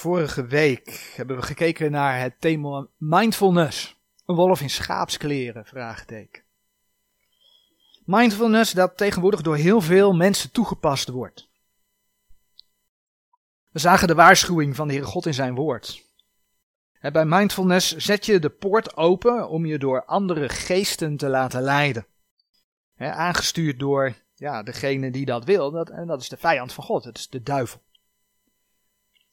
[0.00, 3.96] Vorige week hebben we gekeken naar het thema mindfulness.
[4.26, 6.42] Een wolf in schaapskleren, vraagteken.
[8.04, 11.48] Mindfulness dat tegenwoordig door heel veel mensen toegepast wordt.
[13.70, 16.04] We zagen de waarschuwing van de Heere God in zijn woord.
[17.12, 22.06] Bij mindfulness zet je de poort open om je door andere geesten te laten leiden.
[22.96, 27.04] Aangestuurd door ja, degene die dat wil, dat, en dat is de vijand van God,
[27.04, 27.80] het is de duivel.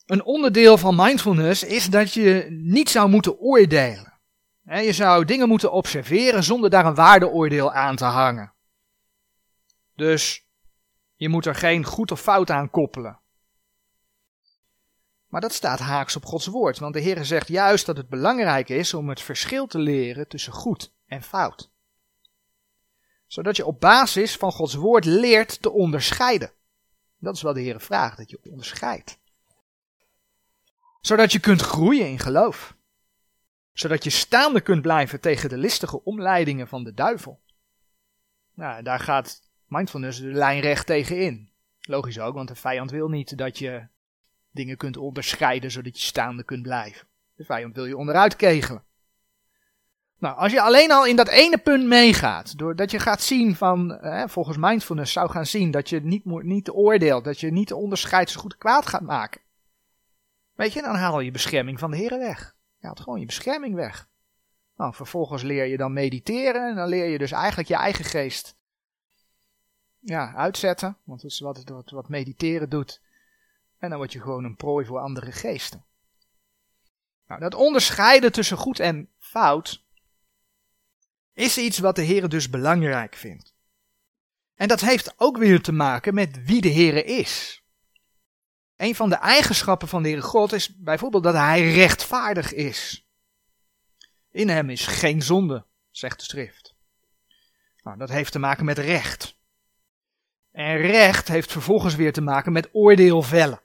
[0.08, 4.20] Een onderdeel van mindfulness is dat je niet zou moeten oordelen.
[4.64, 8.54] Je zou dingen moeten observeren zonder daar een waardeoordeel aan te hangen.
[9.96, 10.48] Dus
[11.16, 13.20] je moet er geen goed of fout aan koppelen.
[15.28, 18.70] Maar dat staat haaks op Gods woord, want de Heer zegt juist dat het belangrijk
[18.70, 21.72] is om het verschil te leren tussen goed en fout.
[23.26, 26.52] Zodat je op basis van Gods woord leert te onderscheiden.
[27.18, 29.20] Dat is wat de Heer vraagt, dat je onderscheidt
[31.08, 32.76] zodat je kunt groeien in geloof.
[33.74, 37.40] Zodat je staande kunt blijven tegen de listige omleidingen van de duivel.
[38.54, 41.52] Nou, daar gaat mindfulness de lijn recht tegen in.
[41.80, 43.88] Logisch ook, want de vijand wil niet dat je
[44.52, 47.08] dingen kunt onderscheiden zodat je staande kunt blijven.
[47.36, 48.84] De vijand wil je onderuit kegelen.
[50.20, 53.98] Nou, als je alleen al in dat ene punt meegaat, doordat je gaat zien van,
[53.98, 57.76] eh, volgens mindfulness zou gaan zien dat je niet, niet oordeelt, dat je niet de
[57.76, 59.42] onderscheid zo goed kwaad gaat maken.
[60.58, 62.56] Weet je, dan haal je bescherming van de Heer weg.
[62.78, 64.10] Je haalt gewoon je bescherming weg.
[64.76, 68.56] Nou, vervolgens leer je dan mediteren en dan leer je dus eigenlijk je eigen geest
[70.00, 70.98] ja, uitzetten.
[71.04, 73.02] Want dat is wat, wat, mediteren doet.
[73.78, 75.86] En dan word je gewoon een prooi voor andere geesten.
[77.28, 79.84] Nou, dat onderscheiden tussen goed en fout
[81.34, 83.54] is iets wat de Heer dus belangrijk vindt.
[84.56, 87.62] En dat heeft ook weer te maken met wie de Heer is.
[88.78, 93.08] Een van de eigenschappen van de Heere God is bijvoorbeeld dat hij rechtvaardig is.
[94.32, 96.76] In hem is geen zonde, zegt de schrift.
[97.84, 99.38] Nou, dat heeft te maken met recht.
[100.52, 103.62] En recht heeft vervolgens weer te maken met oordeel vellen.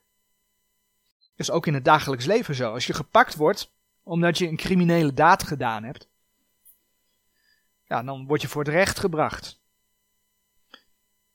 [1.18, 2.72] Dat is ook in het dagelijks leven zo.
[2.72, 3.72] Als je gepakt wordt
[4.02, 6.08] omdat je een criminele daad gedaan hebt,
[7.84, 9.61] ja, dan word je voor het recht gebracht.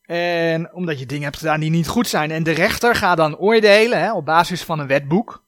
[0.07, 2.31] En omdat je dingen hebt gedaan die niet goed zijn.
[2.31, 5.45] En de rechter gaat dan oordelen hè, op basis van een wetboek.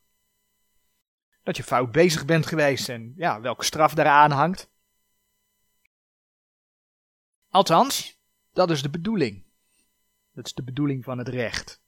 [1.44, 4.70] Dat je fout bezig bent geweest en ja, welke straf daaraan hangt.
[7.50, 8.20] Althans,
[8.54, 9.44] dat is de bedoeling.
[10.34, 11.82] Dat is de bedoeling van het recht.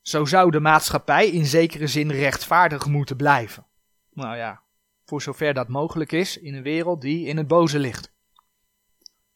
[0.00, 3.66] Zo zou de maatschappij in zekere zin rechtvaardig moeten blijven.
[4.12, 4.62] Nou ja,
[5.04, 8.12] voor zover dat mogelijk is in een wereld die in het boze ligt.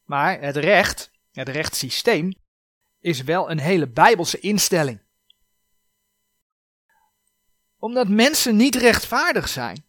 [0.04, 2.32] Maar het recht het rechtssysteem
[3.00, 5.00] is wel een hele bijbelse instelling.
[7.78, 9.84] Omdat mensen niet rechtvaardig zijn.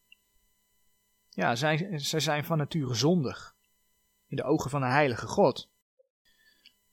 [1.29, 3.55] Ja, zij, zij zijn van nature zondig.
[4.27, 5.69] In de ogen van de heilige God.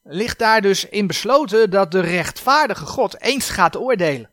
[0.03, 4.31] Ligt daar dus in besloten dat de rechtvaardige God eens gaat oordelen.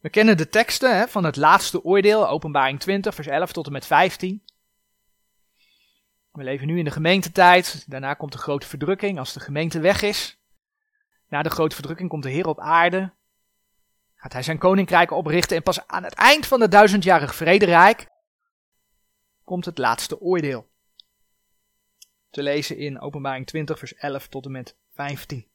[0.00, 3.72] We kennen de teksten hè, van het laatste oordeel, openbaring 20, vers 11 tot en
[3.72, 4.42] met 15.
[6.32, 7.90] We leven nu in de gemeentetijd.
[7.90, 10.40] Daarna komt de grote verdrukking als de gemeente weg is.
[11.28, 13.12] Na de grote verdrukking komt de Heer op aarde.
[14.16, 15.56] Gaat hij zijn koninkrijk oprichten.
[15.56, 18.08] En pas aan het eind van het duizendjarig vrederijk
[19.44, 20.68] komt het laatste oordeel.
[22.30, 25.48] Te lezen in Openbaring 20, vers 11 tot en met 15.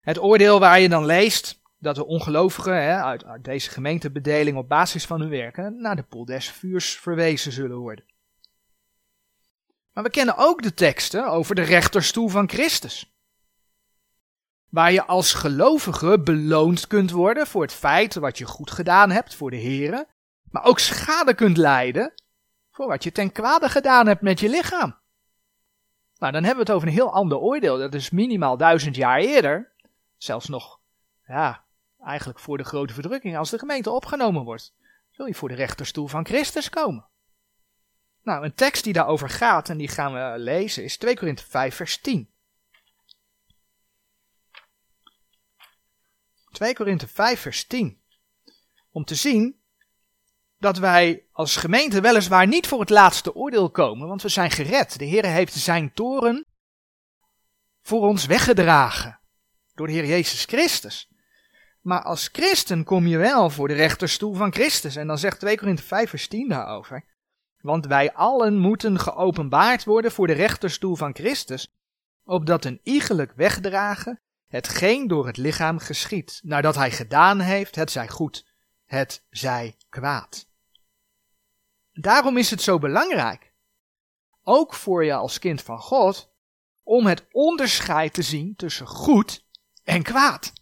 [0.00, 4.68] Het oordeel waar je dan leest dat de ongelovigen hè, uit, uit deze gemeentebedeling op
[4.68, 8.04] basis van hun werken naar de poel des vuurs verwezen zullen worden.
[9.92, 13.14] Maar we kennen ook de teksten over de rechterstoel van Christus.
[14.68, 19.34] Waar je als gelovige beloond kunt worden voor het feit wat je goed gedaan hebt
[19.34, 20.08] voor de Here,
[20.50, 22.12] maar ook schade kunt lijden
[22.70, 24.98] voor wat je ten kwade gedaan hebt met je lichaam.
[26.18, 27.78] Nou, dan hebben we het over een heel ander oordeel.
[27.78, 29.72] Dat is minimaal duizend jaar eerder.
[30.16, 30.80] Zelfs nog,
[31.26, 31.64] ja,
[32.04, 33.36] eigenlijk voor de grote verdrukking.
[33.36, 34.74] Als de gemeente opgenomen wordt,
[35.10, 37.09] zul je voor de rechterstoel van Christus komen.
[38.22, 41.74] Nou, een tekst die daarover gaat en die gaan we lezen is 2 Korinthe 5
[41.74, 42.30] vers 10.
[46.52, 48.00] 2 Korinthe 5 vers 10.
[48.90, 49.60] Om te zien
[50.58, 54.98] dat wij als gemeente weliswaar niet voor het laatste oordeel komen, want we zijn gered.
[54.98, 56.46] De Heer heeft zijn toren
[57.82, 59.20] voor ons weggedragen
[59.74, 61.08] door de Heer Jezus Christus.
[61.80, 64.96] Maar als christen kom je wel voor de rechterstoel van Christus.
[64.96, 67.04] En dan zegt 2 Korinthe 5 vers 10 daarover.
[67.60, 71.72] Want wij allen moeten geopenbaard worden voor de rechterstoel van Christus,
[72.24, 78.08] opdat een iegelijk wegdragen hetgeen door het lichaam geschiet, nadat hij gedaan heeft, het zij
[78.08, 78.46] goed,
[78.84, 80.48] het zij kwaad.
[81.92, 83.52] Daarom is het zo belangrijk,
[84.42, 86.30] ook voor je als kind van God,
[86.82, 89.44] om het onderscheid te zien tussen goed
[89.84, 90.52] en kwaad.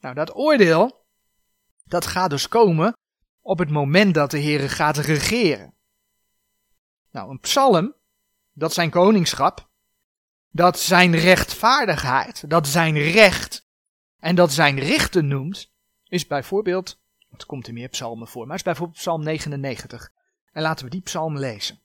[0.00, 1.04] Nou, dat oordeel,
[1.84, 2.94] dat gaat dus komen
[3.50, 5.74] op het moment dat de Heer gaat regeren.
[7.10, 7.94] Nou, een psalm,
[8.52, 9.68] dat zijn koningschap,
[10.50, 13.66] dat zijn rechtvaardigheid, dat zijn recht
[14.18, 15.72] en dat zijn richten noemt,
[16.08, 17.00] is bijvoorbeeld,
[17.30, 20.12] het komt in meer psalmen voor, maar is bijvoorbeeld psalm 99.
[20.52, 21.80] En laten we die psalm lezen.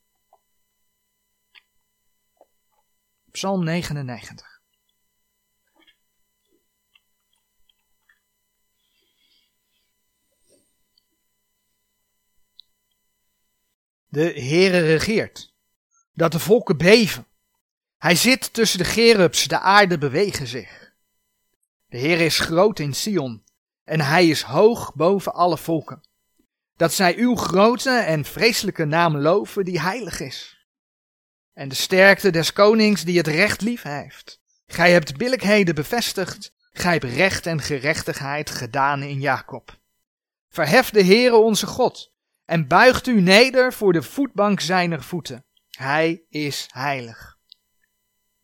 [3.31, 4.54] Psalm 99.
[14.15, 15.53] De Heere regeert,
[16.13, 17.27] dat de volken beven.
[17.97, 20.93] Hij zit tussen de gerubs, de aarde bewegen zich.
[21.87, 23.43] De Heer is groot in Sion,
[23.83, 26.01] en hij is hoog boven alle volken.
[26.75, 30.67] Dat zij uw grote en vreselijke naam loven, die heilig is.
[31.53, 34.41] En de sterkte des konings, die het recht lief heeft.
[34.65, 39.79] Gij hebt billijkheden bevestigd, gij hebt recht en gerechtigheid gedaan in Jacob.
[40.49, 42.14] Verhef de Heere onze God,
[42.45, 45.45] en buigt u neder voor de voetbank zijner voeten.
[45.69, 47.37] Hij is heilig.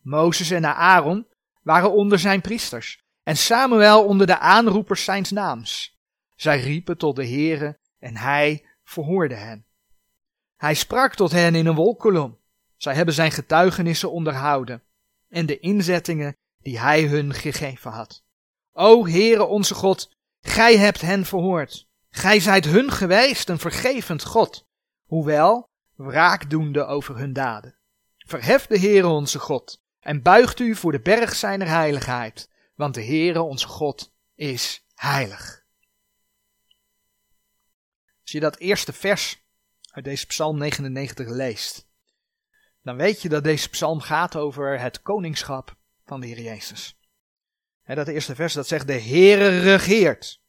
[0.02, 1.28] Mozes en Aaron
[1.62, 6.00] waren onder zijn priesters, en Samuel onder de aanroepers zijns naams.
[6.36, 9.66] Zij riepen tot de Heere, en hij verhoorde hen.
[10.58, 12.40] Hij sprak tot hen in een wolkolom.
[12.78, 14.84] Zij hebben zijn getuigenissen onderhouden
[15.30, 18.24] en de inzettingen die hij hun gegeven had.
[18.72, 21.90] O Heere onze God, gij hebt hen verhoord.
[22.12, 24.68] Gij zijt hun geweest een vergevend God,
[25.04, 27.78] hoewel wraakdoende over hun daden.
[28.18, 33.06] Verhef de Heere onze God en buigt u voor de berg zijner heiligheid, want de
[33.06, 35.66] Heere onze God is heilig.
[38.22, 39.44] Als je dat eerste vers
[39.92, 41.88] uit deze psalm 99 leest,
[42.82, 45.76] dan weet je dat deze psalm gaat over het koningschap
[46.06, 47.00] van de Heer Jezus.
[47.84, 50.41] Dat eerste vers dat zegt, de Heere regeert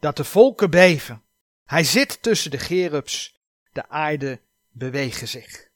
[0.00, 1.22] dat de volken beven.
[1.64, 3.40] Hij zit tussen de gerubs,
[3.72, 4.40] de aarde
[4.70, 5.68] bewegen zich.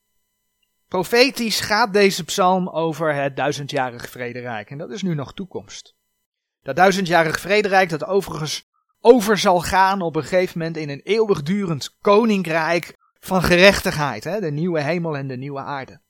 [0.89, 5.95] Profetisch gaat deze psalm over het duizendjarig vrederijk en dat is nu nog toekomst.
[6.63, 8.71] Dat duizendjarig vrederijk dat overigens
[9.01, 14.51] over zal gaan op een gegeven moment in een eeuwigdurend koninkrijk van gerechtigheid, hè, de
[14.51, 16.01] nieuwe hemel en de nieuwe aarde.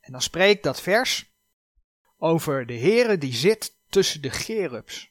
[0.00, 1.34] En dan spreekt dat vers
[2.18, 5.10] over de Heere die zit tussen de gerubs.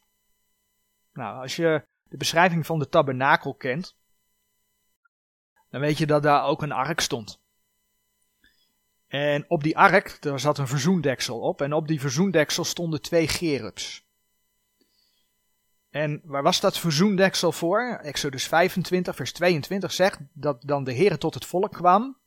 [1.16, 3.96] Nou, als je de beschrijving van de tabernakel kent,
[5.70, 7.42] dan weet je dat daar ook een ark stond.
[9.08, 13.28] En op die ark, daar zat een verzoendeksel op, en op die verzoendeksel stonden twee
[13.28, 14.06] gerubs.
[15.90, 18.00] En waar was dat verzoendeksel voor?
[18.02, 22.18] Exodus 25, vers 22 zegt dat dan de Heer tot het volk kwam.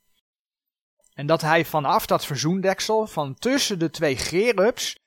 [1.13, 4.99] En dat hij vanaf dat verzoendeksel, van tussen de twee gerubs,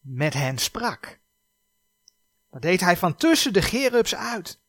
[0.00, 1.20] met hen sprak.
[2.50, 4.60] Dat deed hij van tussen de gerubs uit.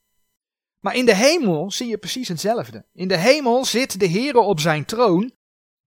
[0.79, 2.85] Maar in de hemel zie je precies hetzelfde.
[2.93, 5.31] In de hemel zit de Heere op zijn troon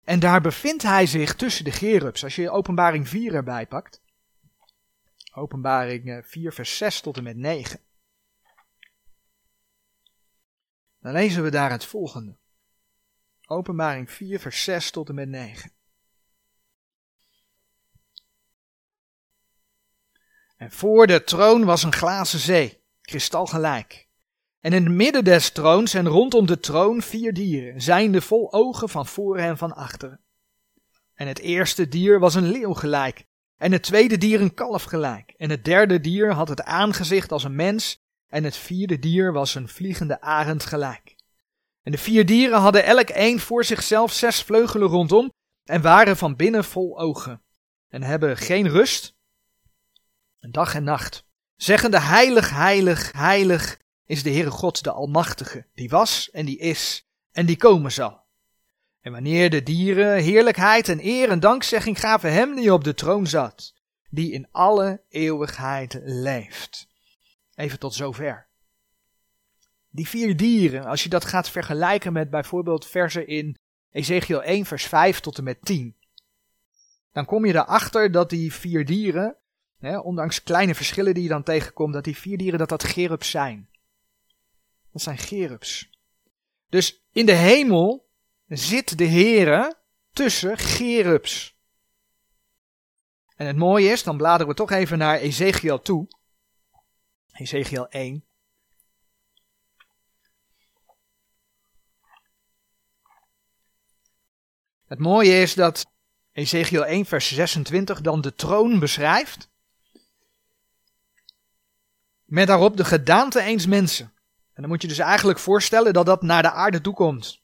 [0.04, 2.24] en daar bevindt hij zich tussen de gerubs.
[2.24, 4.02] Als je openbaring 4 erbij pakt.
[5.34, 7.80] Openbaring 4 eh, vers 6 tot en met 9.
[11.00, 12.36] Dan lezen we daar het volgende.
[13.46, 15.72] Openbaring 4 vers 6 tot en met 9.
[20.62, 24.08] En voor de troon was een glazen zee, kristalgelijk.
[24.60, 28.88] En in het midden des troons en rondom de troon vier dieren, zijnde vol ogen
[28.88, 30.20] van voren en van achteren.
[31.14, 33.24] En het eerste dier was een leeuw gelijk,
[33.56, 37.44] en het tweede dier een kalf gelijk, en het derde dier had het aangezicht als
[37.44, 41.16] een mens, en het vierde dier was een vliegende arend gelijk.
[41.82, 45.32] En de vier dieren hadden elk een voor zichzelf zes vleugelen rondom,
[45.64, 47.42] en waren van binnen vol ogen,
[47.88, 49.20] en hebben geen rust,
[50.50, 51.24] dag en nacht,
[51.56, 57.08] zeggende heilig, heilig, heilig is de Heere God, de Almachtige, die was en die is
[57.30, 58.20] en die komen zal.
[59.00, 63.26] En wanneer de dieren heerlijkheid en eer en dankzegging gaven hem die op de troon
[63.26, 63.74] zat,
[64.10, 66.86] die in alle eeuwigheid leeft.
[67.54, 68.48] Even tot zover.
[69.90, 73.56] Die vier dieren, als je dat gaat vergelijken met bijvoorbeeld versen in
[73.90, 75.96] Ezekiel 1 vers 5 tot en met 10,
[77.12, 79.36] dan kom je erachter dat die vier dieren
[79.82, 83.68] ondanks kleine verschillen die je dan tegenkomt, dat die vier dieren dat dat gerubs zijn.
[84.92, 85.90] Dat zijn gerubs.
[86.68, 88.08] Dus in de hemel
[88.46, 89.76] zit de Heere
[90.12, 91.56] tussen gerubs.
[93.36, 96.08] En het mooie is, dan bladeren we toch even naar Ezekiel toe.
[97.32, 98.24] Ezekiel 1.
[104.86, 105.86] Het mooie is dat
[106.32, 109.50] Ezekiel 1, vers 26 dan de troon beschrijft.
[112.32, 114.06] Met daarop de gedaante eens mensen.
[114.52, 117.40] En dan moet je dus eigenlijk voorstellen dat dat naar de aarde toe komt.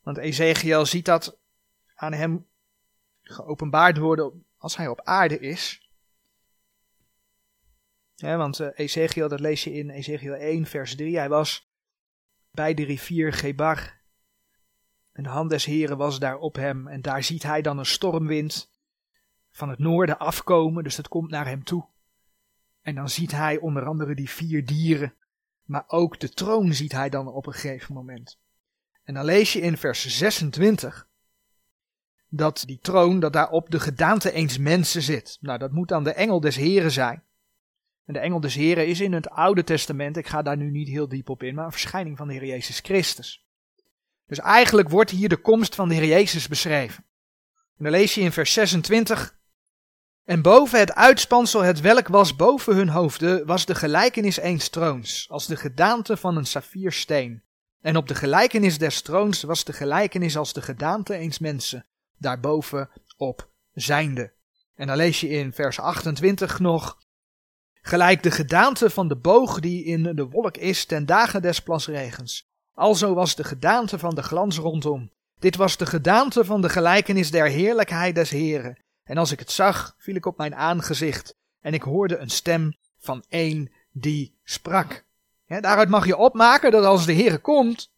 [0.00, 1.38] Want Ezekiel ziet dat
[1.94, 2.46] aan hem
[3.22, 5.90] geopenbaard worden als hij op aarde is.
[8.16, 11.16] Want uh, Ezekiel, dat lees je in Ezekiel 1, vers 3.
[11.16, 11.70] Hij was
[12.50, 14.00] bij de rivier Gebar.
[15.12, 16.88] En de hand des Heren was daar op hem.
[16.88, 18.70] En daar ziet hij dan een stormwind
[19.50, 20.84] van het noorden afkomen.
[20.84, 21.88] Dus dat komt naar hem toe.
[22.90, 25.14] En dan ziet hij onder andere die vier dieren.
[25.64, 28.38] Maar ook de troon ziet hij dan op een gegeven moment.
[29.04, 31.08] En dan lees je in vers 26
[32.28, 35.38] dat die troon, dat daarop de gedaante eens mensen zit.
[35.40, 37.24] Nou, dat moet dan de engel des Heren zijn.
[38.04, 40.88] En de engel des Heren is in het Oude Testament, ik ga daar nu niet
[40.88, 43.46] heel diep op in, maar een verschijning van de Heer Jezus Christus.
[44.26, 47.04] Dus eigenlijk wordt hier de komst van de Heer Jezus beschreven.
[47.76, 49.38] En dan lees je in vers 26.
[50.24, 55.26] En boven het uitspansel, het welk was boven hun hoofden, was de gelijkenis eens troons,
[55.30, 57.42] als de gedaante van een saffiersteen.
[57.80, 61.86] En op de gelijkenis des troons was de gelijkenis als de gedaante eens mensen,
[62.18, 64.32] daarboven op zijnde.
[64.74, 66.98] En dan lees je in vers 28 nog,
[67.82, 72.48] gelijk de gedaante van de boog die in de wolk is ten dagen des plasregens.
[72.74, 75.12] Alzo was de gedaante van de glans rondom.
[75.38, 78.78] Dit was de gedaante van de gelijkenis der heerlijkheid des Heren.
[79.10, 82.76] En als ik het zag, viel ik op mijn aangezicht, en ik hoorde een stem
[82.98, 85.04] van een die sprak.
[85.46, 87.92] Ja, daaruit mag je opmaken dat als de Heere komt,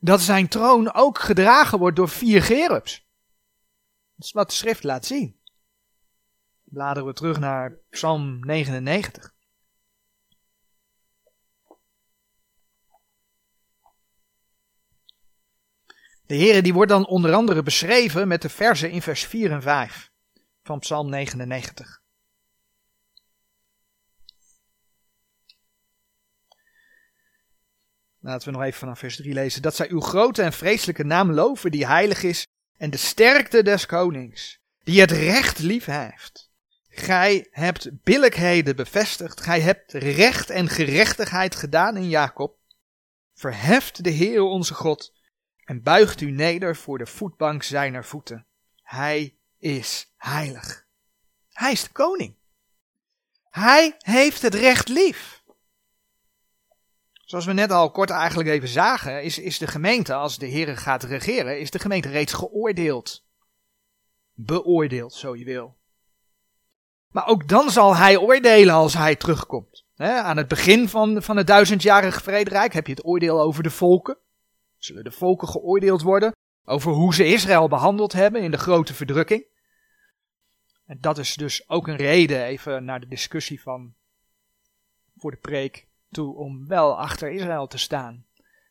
[0.00, 3.06] dat zijn troon ook gedragen wordt door vier gerubs.
[4.16, 5.40] Dat is wat de schrift laat zien.
[6.64, 9.34] Bladeren we terug naar Psalm 99.
[16.32, 19.62] De Heere die wordt dan onder andere beschreven met de verzen in vers 4 en
[19.62, 20.10] 5
[20.62, 22.02] van Psalm 99.
[28.20, 29.62] Laten we nog even vanaf vers 3 lezen.
[29.62, 32.46] Dat zij uw grote en vreselijke naam loven, die heilig is,
[32.76, 36.50] en de sterkte des konings, die het recht lief heeft.
[36.88, 42.56] Gij hebt billijkheden bevestigd, gij hebt recht en gerechtigheid gedaan in Jacob.
[43.34, 45.20] Verheft de Heer onze God
[45.72, 48.46] en buigt u neder voor de voetbank zijner voeten.
[48.82, 50.86] Hij is heilig.
[51.52, 52.34] Hij is de koning.
[53.50, 55.42] Hij heeft het recht lief.
[57.12, 60.76] Zoals we net al kort eigenlijk even zagen, is, is de gemeente, als de Heer
[60.76, 63.24] gaat regeren, is de gemeente reeds geoordeeld.
[64.32, 65.76] Beoordeeld, zo je wil.
[67.08, 69.84] Maar ook dan zal hij oordelen als hij terugkomt.
[69.96, 74.18] aan het begin van, van het duizendjarige vrederijk heb je het oordeel over de volken.
[74.84, 76.32] Zullen de volken geoordeeld worden
[76.64, 79.44] over hoe ze Israël behandeld hebben in de grote verdrukking.
[80.86, 83.94] En dat is dus ook een reden, even naar de discussie van
[85.16, 88.26] voor de preek, toe om wel achter Israël te staan.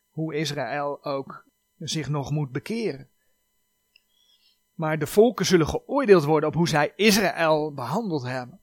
[0.10, 1.46] Hoe Israël ook
[1.78, 3.10] zich nog moet bekeren.
[4.74, 8.60] Maar de volken zullen geoordeeld worden op hoe zij Israël behandeld hebben.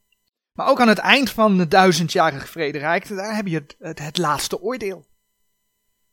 [0.53, 4.61] Maar ook aan het eind van het duizendjarig vrederijk, daar heb je het, het laatste
[4.61, 5.08] oordeel.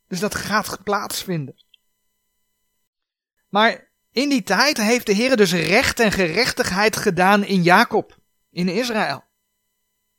[0.09, 1.65] Dus dat gaat plaatsvinden.
[3.49, 8.19] Maar in die tijd heeft de Heer dus recht en gerechtigheid gedaan in Jacob,
[8.51, 9.25] in Israël.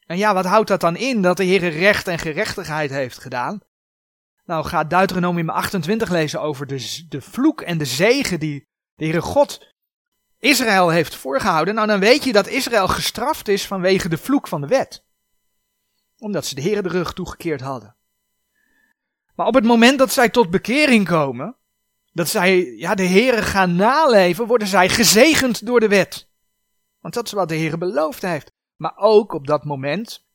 [0.06, 3.62] En ja, wat houdt dat dan in dat de Heer recht en gerechtigheid heeft gedaan?
[4.46, 9.22] Nou, ga Deuteronomium 28 lezen over de, de vloek en de zegen die de Heere
[9.22, 9.76] God
[10.40, 11.76] Israël heeft voorgehouden.
[11.76, 15.06] Nou, dan weet je dat Israël gestraft is vanwege de vloek van de wet.
[16.18, 17.97] Omdat ze de Heer de rug toegekeerd hadden.
[19.38, 21.56] Maar op het moment dat zij tot bekering komen,
[22.12, 26.28] dat zij ja, de Heere gaan naleven, worden zij gezegend door de wet.
[27.00, 28.52] Want dat is wat de Heer beloofd heeft.
[28.76, 30.26] Maar ook op dat moment,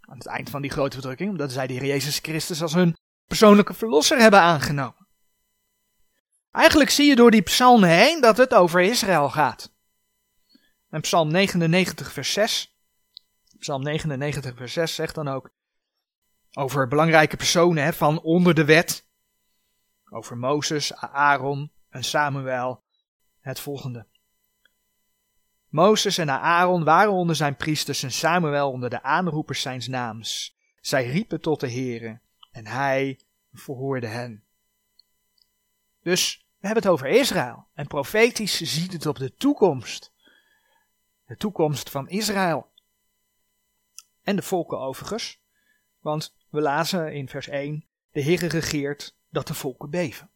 [0.00, 2.96] aan het eind van die grote verdrukking, omdat zij de Heer Jezus Christus als hun
[3.26, 5.06] persoonlijke verlosser hebben aangenomen.
[6.50, 9.72] Eigenlijk zie je door die psalmen heen dat het over Israël gaat.
[10.90, 12.76] En psalm 99 vers 6,
[13.58, 15.50] psalm 99 vers 6 zegt dan ook
[16.52, 19.06] over belangrijke personen hè, van onder de wet,
[20.10, 22.82] over Mozes, Aaron en Samuel,
[23.40, 24.06] het volgende.
[25.68, 30.56] Mozes en Aaron waren onder zijn priesters en Samuel onder de aanroepers zijns naams.
[30.80, 33.20] Zij riepen tot de Heere en hij
[33.52, 34.44] verhoorde hen.
[36.02, 40.12] Dus we hebben het over Israël en profetisch ziet het op de toekomst.
[41.26, 42.70] de toekomst van Israël.
[44.22, 45.40] En de volken overigens,
[46.00, 50.30] want we lazen in vers 1, de Heere regeert dat de volken beven.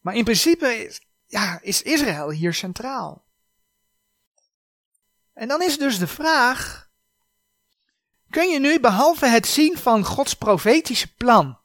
[0.00, 3.24] Maar in principe is, ja, is Israël hier centraal.
[5.32, 6.90] En dan is dus de vraag,
[8.30, 11.58] kun je nu behalve het zien van Gods profetische plan,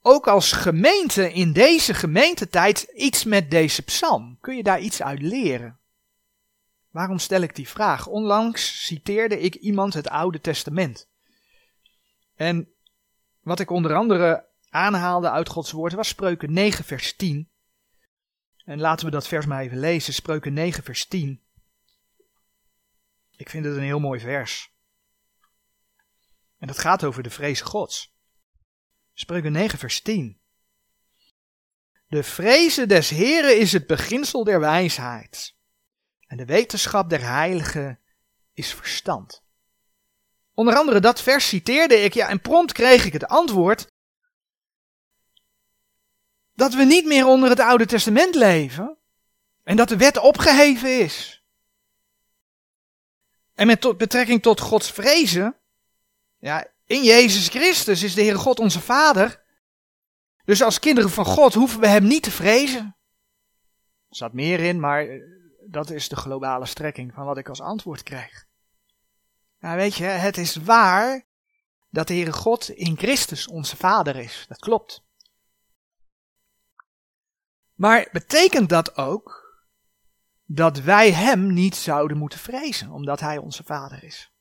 [0.00, 4.38] ook als gemeente in deze gemeentetijd iets met deze psalm?
[4.40, 5.80] Kun je daar iets uit leren?
[6.92, 8.06] Waarom stel ik die vraag?
[8.06, 11.08] Onlangs citeerde ik iemand het Oude Testament.
[12.34, 12.72] En
[13.40, 17.50] wat ik onder andere aanhaalde uit Gods woord was Spreuken 9 vers 10.
[18.64, 21.42] En laten we dat vers maar even lezen, Spreuken 9 vers 10.
[23.36, 24.72] Ik vind het een heel mooi vers.
[26.58, 28.14] En dat gaat over de vrees Gods.
[29.12, 30.40] Spreuken 9 vers 10.
[32.06, 35.60] De vrezen des Heren is het beginsel der wijsheid.
[36.32, 37.98] En de wetenschap der heiligen
[38.52, 39.42] is verstand.
[40.54, 43.92] Onder andere dat vers citeerde ik, ja, en prompt kreeg ik het antwoord
[46.54, 48.96] dat we niet meer onder het Oude Testament leven
[49.62, 51.44] en dat de wet opgeheven is.
[53.54, 55.56] En met betrekking tot Gods vrezen,
[56.38, 59.42] ja, in Jezus Christus is de Heere God onze Vader.
[60.44, 62.96] Dus als kinderen van God hoeven we Hem niet te vrezen.
[64.08, 65.40] Er staat meer in, maar eh,
[65.72, 68.46] dat is de globale strekking van wat ik als antwoord krijg.
[69.58, 71.26] Nou weet je, het is waar
[71.90, 74.44] dat de Heere God in Christus onze Vader is.
[74.48, 75.04] Dat klopt.
[77.74, 79.40] Maar betekent dat ook
[80.44, 84.32] dat wij Hem niet zouden moeten vrezen, omdat Hij onze Vader is?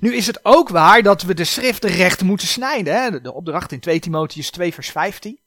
[0.00, 2.94] Nu is het ook waar dat we de schriften recht moeten snijden.
[2.94, 3.20] Hè?
[3.20, 5.40] De opdracht in 2 Timotheus 2 vers 15.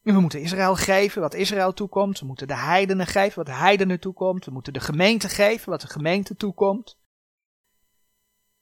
[0.00, 2.20] We moeten Israël geven wat Israël toekomt.
[2.20, 4.44] We moeten de heidenen geven wat de heidenen toekomt.
[4.44, 6.98] We moeten de gemeente geven wat de gemeente toekomt.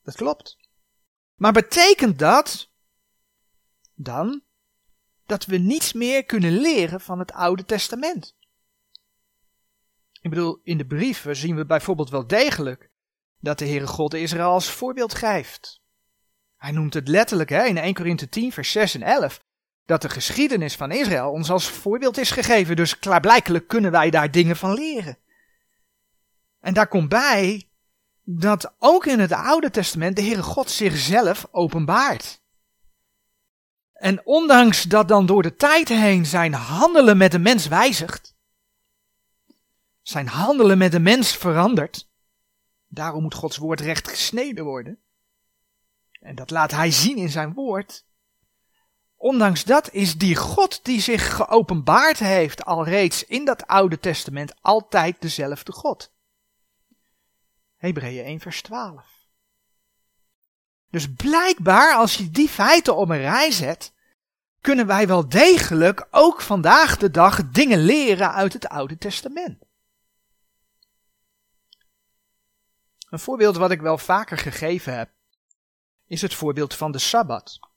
[0.03, 0.57] Dat klopt.
[1.35, 2.71] Maar betekent dat
[3.95, 4.43] dan
[5.27, 8.37] dat we niets meer kunnen leren van het Oude Testament?
[10.21, 12.91] Ik bedoel, in de brieven zien we bijvoorbeeld wel degelijk
[13.39, 15.81] dat de Heere God Israël als voorbeeld geeft.
[16.57, 19.45] Hij noemt het letterlijk hè, in 1 Korinthe 10, vers 6 en 11,
[19.89, 22.77] dat de geschiedenis van Israël ons als voorbeeld is gegeven.
[22.77, 25.19] Dus klaarblijkelijk kunnen wij daar dingen van leren.
[26.61, 27.69] En daar komt bij
[28.23, 32.41] dat ook in het Oude Testament de Heere God zichzelf openbaart.
[33.93, 38.35] En ondanks dat dan door de tijd heen zijn handelen met de mens wijzigt,
[40.03, 42.09] zijn handelen met de mens verandert,
[42.89, 44.99] daarom moet Gods woord recht gesneden worden.
[46.21, 48.07] En dat laat hij zien in zijn woord.
[49.19, 54.55] Ondanks dat is die God die zich geopenbaard heeft al reeds in dat Oude Testament
[54.61, 56.13] altijd dezelfde God.
[57.77, 59.05] Hebreeën 1 vers 12.
[60.91, 63.93] Dus blijkbaar, als je die feiten op een rij zet,
[64.61, 69.65] kunnen wij wel degelijk ook vandaag de dag dingen leren uit het Oude Testament.
[73.09, 75.11] Een voorbeeld wat ik wel vaker gegeven heb,
[76.07, 77.68] is het voorbeeld van de Sabbat.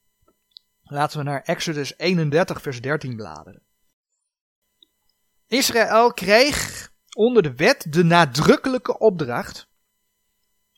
[0.91, 3.63] Laten we naar Exodus 31, vers 13 bladeren.
[5.47, 9.67] Israël kreeg onder de wet de nadrukkelijke opdracht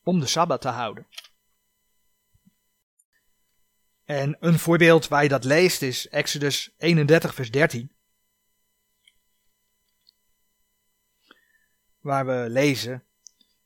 [0.03, 1.07] om de Sabbat te houden.
[4.03, 7.91] En een voorbeeld waar je dat leest is Exodus 31, vers 13.
[11.99, 13.03] Waar we lezen: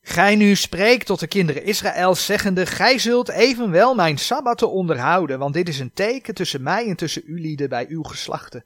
[0.07, 5.53] Gij nu spreekt tot de kinderen Israël, zeggende: Gij zult evenwel mijn sabbatten onderhouden, want
[5.53, 8.65] dit is een teken tussen mij en tussen u lieden bij uw geslachten.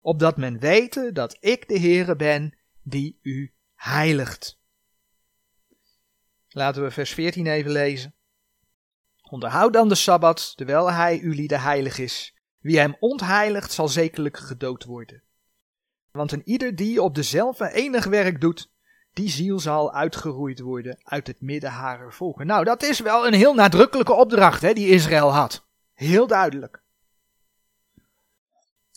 [0.00, 4.60] Opdat men wete dat ik de Heere ben die u heiligt.
[6.48, 8.14] Laten we vers 14 even lezen.
[9.30, 12.36] Onderhoud dan de Sabbat, terwijl hij u lieden heilig is.
[12.58, 15.22] Wie hem ontheiligt, zal zekerlijk gedood worden.
[16.10, 18.76] Want een ieder die op dezelfde enig werk doet,
[19.18, 22.46] die ziel zal uitgeroeid worden uit het midden harer volken.
[22.46, 25.64] Nou, dat is wel een heel nadrukkelijke opdracht hè, die Israël had.
[25.94, 26.82] Heel duidelijk.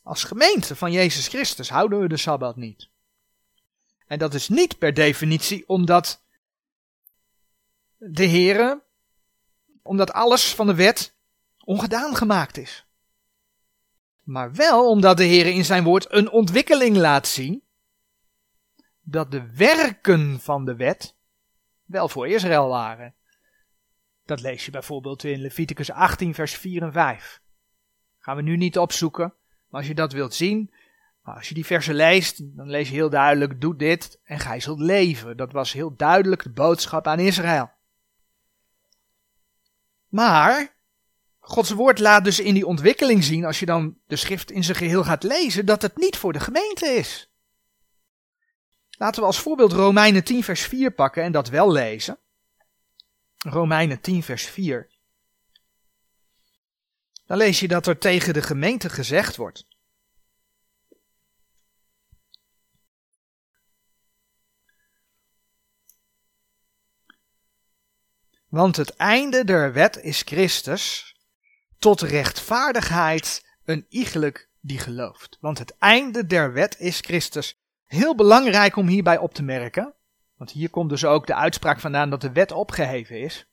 [0.04, 2.90] Als gemeente van Jezus Christus houden we de Sabbat niet.
[4.08, 6.24] En dat is niet per definitie omdat
[7.98, 8.82] de Heere
[9.82, 11.14] omdat alles van de wet
[11.60, 12.86] ongedaan gemaakt is.
[14.24, 17.64] Maar wel omdat de Heer in zijn woord een ontwikkeling laat zien
[19.12, 21.16] dat de werken van de wet
[21.86, 23.16] wel voor Israël waren.
[24.26, 27.42] Dat lees je bijvoorbeeld in Leviticus 18, vers 4 en 5.
[28.20, 29.34] Gaan we nu niet opzoeken,
[29.68, 30.74] maar als je dat wilt zien,
[31.24, 34.80] als je die versen leest, dan lees je heel duidelijk, doe dit en gij zult
[34.80, 35.38] leven.
[35.38, 37.72] Dat was heel duidelijk de boodschap aan Israël.
[40.08, 40.76] Maar,
[41.40, 44.78] Gods woord laat dus in die ontwikkeling zien, als je dan de schrift in zijn
[44.78, 47.31] geheel gaat lezen, dat het niet voor de gemeente is.
[49.02, 52.20] Laten we als voorbeeld Romeinen 10 vers 4 pakken en dat wel lezen.
[53.38, 54.90] Romeinen 10 vers 4.
[57.26, 59.68] Dan lees je dat er tegen de gemeente gezegd wordt.
[68.48, 71.16] Want het einde der wet is Christus,
[71.78, 75.38] tot rechtvaardigheid een iegelijk die gelooft.
[75.40, 77.60] Want het einde der wet is Christus.
[77.92, 79.94] Heel belangrijk om hierbij op te merken,
[80.38, 83.46] want hier komt dus ook de uitspraak vandaan dat de wet opgeheven is.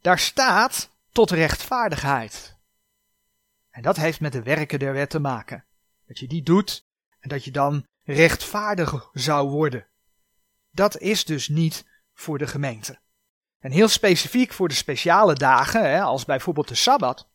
[0.00, 2.56] Daar staat tot rechtvaardigheid.
[3.70, 5.64] En dat heeft met de werken der wet te maken.
[6.06, 6.86] Dat je die doet
[7.20, 9.86] en dat je dan rechtvaardig zou worden.
[10.70, 12.98] Dat is dus niet voor de gemeente.
[13.58, 17.28] En heel specifiek voor de speciale dagen, hè, als bijvoorbeeld de Sabbat,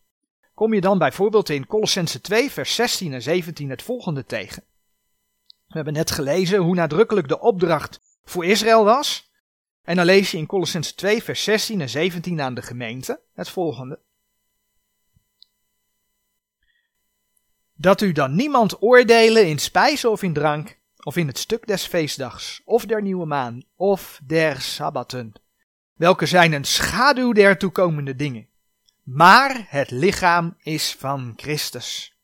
[0.54, 4.64] kom je dan bijvoorbeeld in Colossense 2, vers 16 en 17 het volgende tegen.
[5.68, 9.32] We hebben net gelezen hoe nadrukkelijk de opdracht voor Israël was.
[9.84, 13.50] En dan lees je in Colossense 2, vers 16 en 17 aan de gemeente het
[13.50, 14.00] volgende.
[17.74, 21.86] Dat u dan niemand oordelen in spijzen of in drank, of in het stuk des
[21.86, 25.34] feestdags, of der nieuwe maan, of der sabbaten,
[25.94, 28.48] welke zijn een schaduw der toekomende dingen.
[29.04, 32.15] Maar het lichaam is van Christus.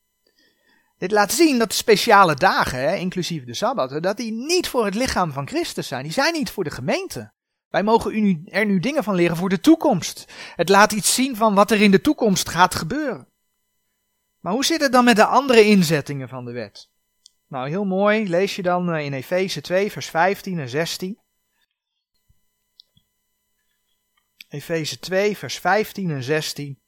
[1.02, 4.96] Dit laat zien dat de speciale dagen, inclusief de Sabbaten, dat die niet voor het
[4.96, 6.04] lichaam van Christus zijn.
[6.04, 7.34] Die zijn niet voor de gemeente.
[7.70, 10.26] Wij mogen er nu dingen van leren voor de toekomst.
[10.56, 13.28] Het laat iets zien van wat er in de toekomst gaat gebeuren.
[14.40, 16.90] Maar hoe zit het dan met de andere inzettingen van de wet?
[17.48, 21.20] Nou, heel mooi, lees je dan eh, in Efeze 2, vers 15 en 16.
[24.48, 26.81] Efeze 2, vers 15 en 16.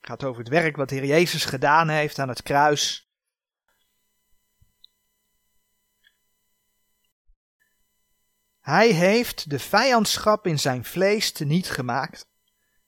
[0.00, 3.08] Gaat over het werk wat de Heer Jezus gedaan heeft aan het kruis.
[8.60, 12.28] Hij heeft de vijandschap in zijn vlees teniet gemaakt,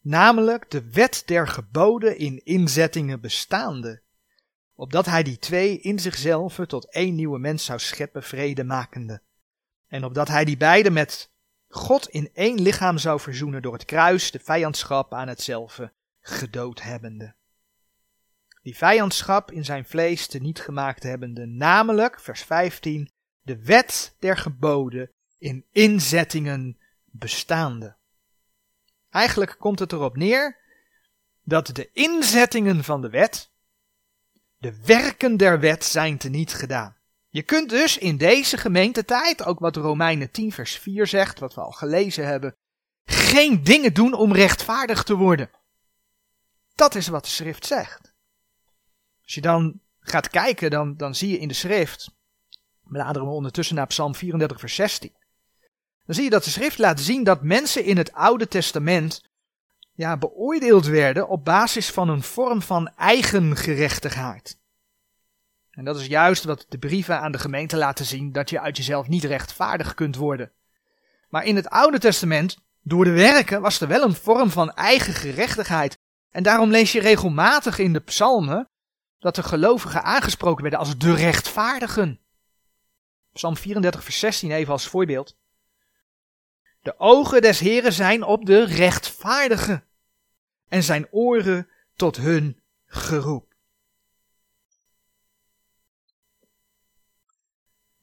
[0.01, 4.03] namelijk de wet der geboden in inzettingen bestaande,
[4.75, 9.23] opdat hij die twee in zichzelf tot één nieuwe mens zou scheppen, vrede makende,
[9.87, 11.31] en opdat hij die beide met
[11.69, 17.35] God in één lichaam zou verzoenen door het kruis, de vijandschap aan hetzelfde gedood hebbende.
[18.63, 24.37] Die vijandschap in zijn vlees te niet gemaakt hebbende, namelijk, vers 15, de wet der
[24.37, 27.97] geboden in inzettingen bestaande.
[29.11, 30.61] Eigenlijk komt het erop neer
[31.45, 33.51] dat de inzettingen van de wet,
[34.59, 36.97] de werken der wet zijn teniet gedaan.
[37.29, 41.61] Je kunt dus in deze gemeentetijd, ook wat Romeinen 10 vers 4 zegt, wat we
[41.61, 42.57] al gelezen hebben,
[43.05, 45.51] geen dingen doen om rechtvaardig te worden.
[46.75, 48.13] Dat is wat de schrift zegt.
[49.23, 52.11] Als je dan gaat kijken, dan, dan zie je in de schrift,
[52.83, 55.13] bladeren we ondertussen naar Psalm 34 vers 16,
[56.05, 59.23] dan zie je dat de schrift laat zien dat mensen in het Oude Testament
[59.95, 64.61] ja, beoordeeld werden op basis van een vorm van eigen gerechtigheid.
[65.71, 68.77] En dat is juist wat de brieven aan de gemeente laten zien, dat je uit
[68.77, 70.53] jezelf niet rechtvaardig kunt worden.
[71.29, 75.15] Maar in het Oude Testament, door de werken, was er wel een vorm van eigen
[75.15, 75.99] gerechtigheid.
[76.33, 78.71] En daarom lees je regelmatig in de psalmen
[79.19, 82.21] dat de gelovigen aangesproken werden als de rechtvaardigen.
[83.33, 85.37] Psalm 34, vers 16 even als voorbeeld.
[86.81, 89.85] De ogen des Heren zijn op de rechtvaardigen
[90.69, 93.55] en zijn oren tot hun geroep.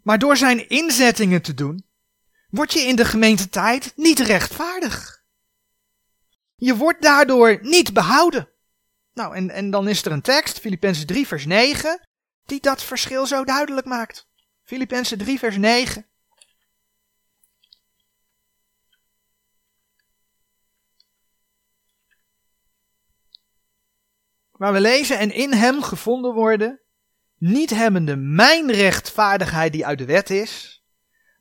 [0.02, 1.86] Maar door zijn inzettingen te doen,
[2.50, 5.19] word je in de gemeentetijd niet rechtvaardig.
[6.60, 8.50] Je wordt daardoor niet behouden.
[9.14, 12.08] Nou, en, en dan is er een tekst, Filippenzen 3 vers 9,
[12.46, 14.28] die dat verschil zo duidelijk maakt.
[14.64, 16.08] Filippenzen 3 vers 9.
[24.52, 26.82] Waar we lezen en in hem gevonden worden,
[27.38, 30.84] niet hebbende mijn rechtvaardigheid die uit de wet is,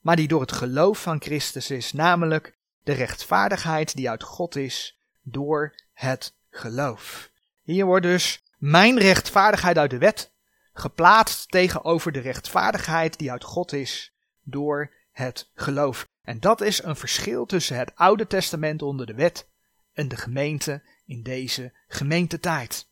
[0.01, 4.98] maar die door het geloof van Christus is, namelijk de rechtvaardigheid die uit God is
[5.31, 7.31] door het geloof.
[7.62, 10.33] Hier wordt dus mijn rechtvaardigheid uit de wet
[10.73, 14.12] geplaatst tegenover de rechtvaardigheid die uit God is
[14.43, 16.09] door het geloof.
[16.23, 19.49] En dat is een verschil tussen het Oude Testament onder de wet
[19.93, 22.88] en de gemeente in deze gemeentetijd.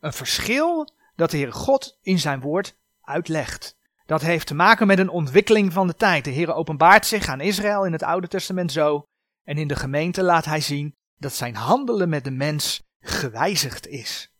[0.00, 3.76] Een verschil dat de Heer God in zijn woord uitlegt.
[4.06, 6.24] Dat heeft te maken met een ontwikkeling van de tijd.
[6.24, 9.04] De Heer openbaart zich aan Israël in het Oude Testament zo.
[9.44, 14.32] En in de gemeente laat hij zien dat zijn handelen met de mens gewijzigd is.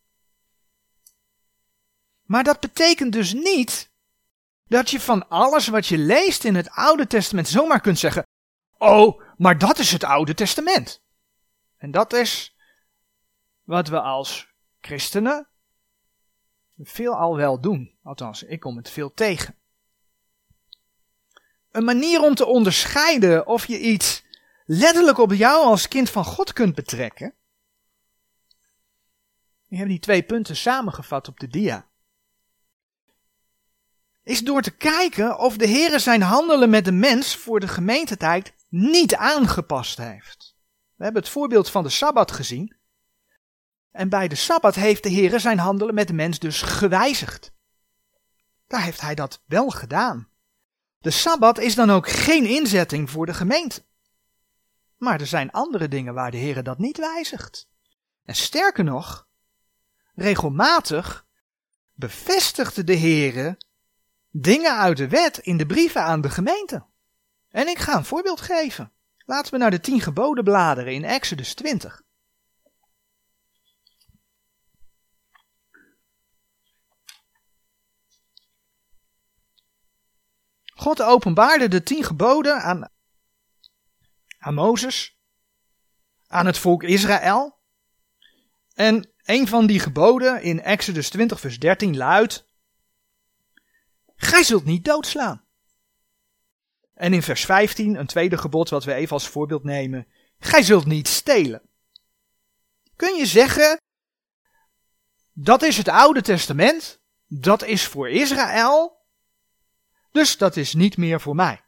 [2.22, 3.90] Maar dat betekent dus niet
[4.66, 8.26] dat je van alles wat je leest in het Oude Testament zomaar kunt zeggen:
[8.78, 11.02] Oh, maar dat is het Oude Testament.
[11.76, 12.56] En dat is
[13.62, 15.48] wat we als christenen
[16.78, 17.98] veel al wel doen.
[18.02, 19.56] Althans, ik kom het veel tegen.
[21.70, 24.24] Een manier om te onderscheiden of je iets
[24.70, 27.34] letterlijk op jou als kind van God kunt betrekken.
[29.68, 31.88] Ik heb die twee punten samengevat op de dia.
[34.22, 38.54] Is door te kijken of de Heer zijn handelen met de mens voor de gemeentetijd
[38.68, 40.56] niet aangepast heeft.
[40.94, 42.76] We hebben het voorbeeld van de Sabbat gezien.
[43.90, 47.52] En bij de Sabbat heeft de Heer zijn handelen met de mens dus gewijzigd.
[48.66, 50.28] Daar heeft hij dat wel gedaan.
[50.98, 53.86] De Sabbat is dan ook geen inzetting voor de gemeente.
[54.98, 57.68] Maar er zijn andere dingen waar de Heer dat niet wijzigt.
[58.24, 59.26] En sterker nog,
[60.14, 61.26] regelmatig
[61.94, 63.56] bevestigde de Heer
[64.30, 66.86] dingen uit de wet in de brieven aan de gemeente.
[67.48, 68.92] En ik ga een voorbeeld geven.
[69.24, 72.02] Laten we naar de tien geboden bladeren in Exodus 20.
[80.78, 82.88] God openbaarde de tien geboden aan,
[84.38, 85.18] aan Mozes,
[86.26, 87.58] aan het volk Israël.
[88.74, 92.46] En een van die geboden in Exodus 20, vers 13 luidt:
[94.16, 95.46] Gij zult niet doodslaan.
[96.94, 100.06] En in vers 15, een tweede gebod wat we even als voorbeeld nemen:
[100.38, 101.62] Gij zult niet stelen.
[102.96, 103.80] Kun je zeggen,
[105.32, 109.06] dat is het Oude Testament, dat is voor Israël,
[110.12, 111.64] dus dat is niet meer voor mij.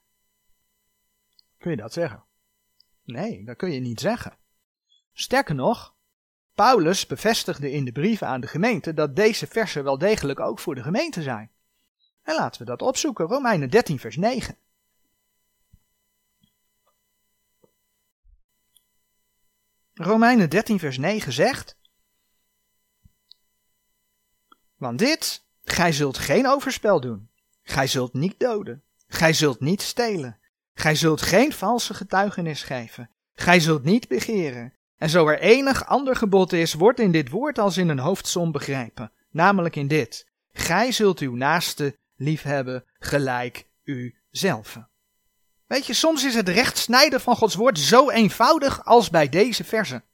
[1.59, 2.25] Kun je dat zeggen?
[3.05, 4.37] Nee, dat kun je niet zeggen.
[5.13, 5.95] Sterker nog,
[6.55, 10.75] Paulus bevestigde in de brieven aan de gemeente dat deze versen wel degelijk ook voor
[10.75, 11.51] de gemeente zijn.
[12.23, 14.57] En laten we dat opzoeken, Romeinen 13, vers 9.
[19.95, 21.77] Romeinen 13, vers 9 zegt:
[24.77, 27.31] Want dit, gij zult geen overspel doen,
[27.63, 28.83] Gij zult niet doden.
[29.07, 30.40] Gij zult niet stelen.
[30.81, 33.11] Gij zult geen valse getuigenis geven.
[33.35, 34.75] Gij zult niet begeren.
[34.97, 38.53] En zo er enig ander gebod is, wordt in dit woord als in een hoofdsom
[38.53, 39.13] begrijpen.
[39.31, 40.27] Namelijk in dit.
[40.53, 44.79] Gij zult uw naaste liefhebben gelijk uzelf.
[45.67, 50.05] Weet je, soms is het rechtsnijden van Gods woord zo eenvoudig als bij deze versen.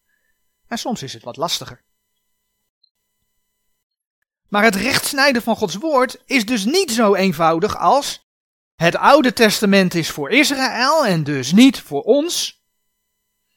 [0.68, 1.85] En soms is het wat lastiger.
[4.48, 8.25] Maar het rechtsnijden van Gods woord is dus niet zo eenvoudig als
[8.76, 12.64] het Oude Testament is voor Israël en dus niet voor ons.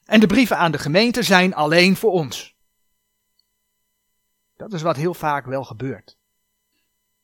[0.06, 2.58] En de brieven aan de gemeente zijn alleen voor ons.
[4.58, 6.18] Dat is wat heel vaak wel gebeurt.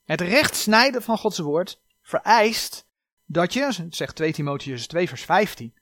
[0.03, 2.87] Het rechtsnijden van Gods woord vereist
[3.25, 5.73] dat je, zegt 2 Timotheus 2 vers 15,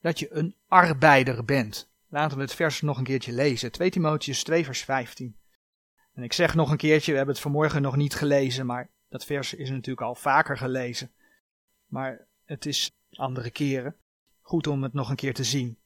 [0.00, 1.90] dat je een arbeider bent.
[2.08, 3.72] Laten we het vers nog een keertje lezen.
[3.72, 5.36] 2 Timotheus 2 vers 15.
[6.14, 9.24] En ik zeg nog een keertje, we hebben het vanmorgen nog niet gelezen, maar dat
[9.24, 11.12] vers is natuurlijk al vaker gelezen.
[11.90, 13.96] Maar het is andere keren.
[14.40, 15.78] Goed om het nog een keer te zien.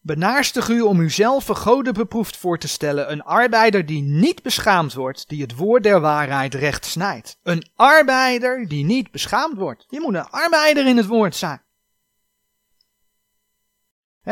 [0.00, 5.28] Benaarstig u om uzelf goden beproefd voor te stellen, een arbeider die niet beschaamd wordt,
[5.28, 7.38] die het woord der waarheid recht snijdt.
[7.42, 9.84] Een arbeider die niet beschaamd wordt.
[9.88, 11.66] Je moet een arbeider in het woord zijn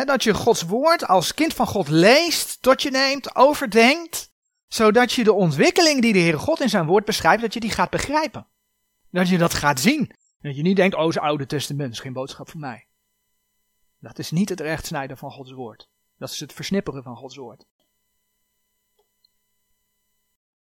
[0.02, 4.32] dat je Gods woord als kind van God leest, tot je neemt, overdenkt,
[4.74, 7.70] zodat je de ontwikkeling die de Heere God in zijn woord beschrijft, dat je die
[7.70, 8.46] gaat begrijpen.
[9.10, 10.10] Dat je dat gaat zien.
[10.40, 12.86] Dat je niet denkt, oh, het Oude Testament is geen boodschap voor mij.
[13.98, 15.88] Dat is niet het rechtsnijden van Gods woord.
[16.18, 17.64] Dat is het versnipperen van Gods woord.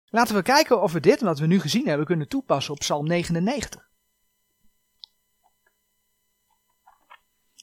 [0.05, 3.07] Laten we kijken of we dit, wat we nu gezien hebben, kunnen toepassen op Psalm
[3.07, 3.89] 99.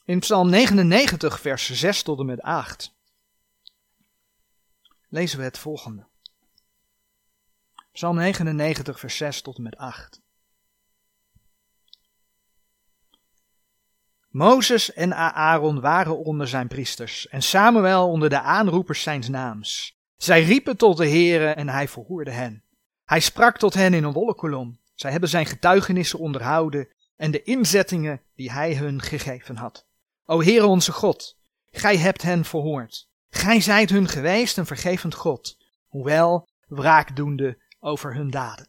[0.05, 2.95] In Psalm 99, vers 6 tot en met 8
[5.09, 6.13] lezen we het volgende.
[7.95, 10.21] Psalm 99, vers 6 tot en met 8.
[14.29, 19.99] Mozes en Aaron waren onder zijn priesters en Samuel onder de aanroepers zijns naams.
[20.17, 22.65] Zij riepen tot de Heere en hij verhoorde hen.
[23.05, 24.79] Hij sprak tot hen in een wolkenkolom.
[24.95, 29.87] Zij hebben zijn getuigenissen onderhouden en de inzettingen die hij hun gegeven had.
[30.25, 31.39] O Heere onze God,
[31.71, 33.09] gij hebt hen verhoord.
[33.31, 38.69] Gij zijt hun geweest een vergevend God, hoewel wraakdoende over hun daden.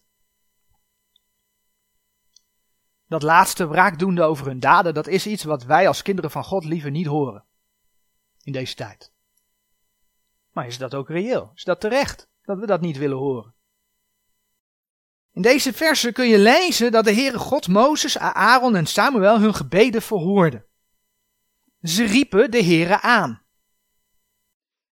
[3.07, 6.65] Dat laatste wraakdoende over hun daden, dat is iets wat wij als kinderen van God
[6.65, 7.45] liever niet horen.
[8.43, 9.11] In deze tijd.
[10.51, 11.51] Maar is dat ook reëel?
[11.55, 13.53] Is dat terecht dat we dat niet willen horen?
[15.31, 19.55] In deze versen kun je lezen dat de Heere God Mozes, Aaron en Samuel hun
[19.55, 20.65] gebeden verhoorde.
[21.81, 23.45] Ze riepen de Heere aan.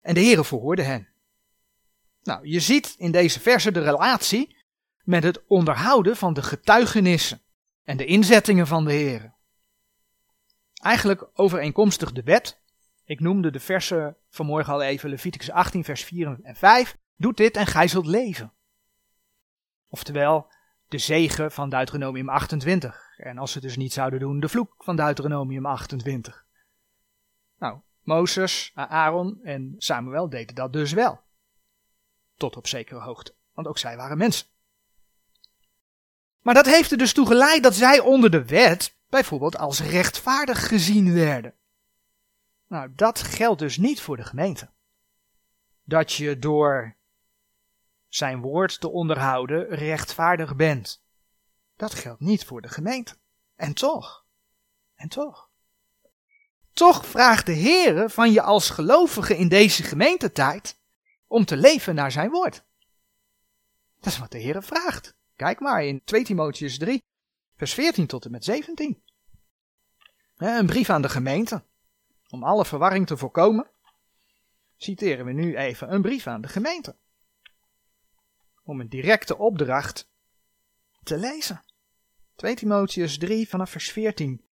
[0.02, 1.12] En de Heere verhoorde hen.
[2.24, 4.56] Nou, je ziet in deze versen de relatie
[5.04, 7.42] met het onderhouden van de getuigenissen
[7.84, 9.34] en de inzettingen van de Heere.
[10.74, 12.62] Eigenlijk overeenkomstig de wet.
[13.06, 16.98] Ik noemde de versen vanmorgen al even, Leviticus 18, vers 4 en 5.
[17.16, 18.54] Doet dit en gij zult leven.
[19.90, 20.52] Oftewel,
[20.88, 23.14] de zegen van Deuteronomium 28.
[23.18, 26.46] En als ze dus niet zouden doen, de vloek van Deuteronomium 28.
[27.58, 31.23] Nou, Mozes, Aaron en Samuel deden dat dus wel.
[32.38, 34.48] Tot op zekere hoogte, want ook zij waren mensen.
[36.41, 40.67] Maar dat heeft er dus toe geleid dat zij onder de wet bijvoorbeeld als rechtvaardig
[40.67, 41.54] gezien werden.
[42.67, 44.69] Nou, dat geldt dus niet voor de gemeente.
[45.84, 46.96] Dat je door
[48.08, 51.04] zijn woord te onderhouden rechtvaardig bent.
[51.76, 53.15] Dat geldt niet voor de gemeente.
[53.56, 54.26] En toch,
[54.96, 55.50] en toch.
[56.74, 60.78] Toch vraagt de Heere van je als gelovige in deze gemeentetijd
[61.34, 62.63] om te leven naar zijn woord.
[64.00, 65.15] Dat is wat de Heere vraagt.
[65.36, 67.04] Kijk maar in 2 Timotheus 3,
[67.56, 69.04] vers 14 tot en met 17.
[70.38, 71.63] Een brief aan de gemeente.
[72.30, 73.69] Om alle verwarring te voorkomen,
[74.78, 76.96] citeren we nu even een brief aan de gemeente.
[78.63, 80.10] Om een directe opdracht
[81.04, 81.63] te lezen.
[82.36, 84.46] 2 Timotheus 3 vanaf vers 14.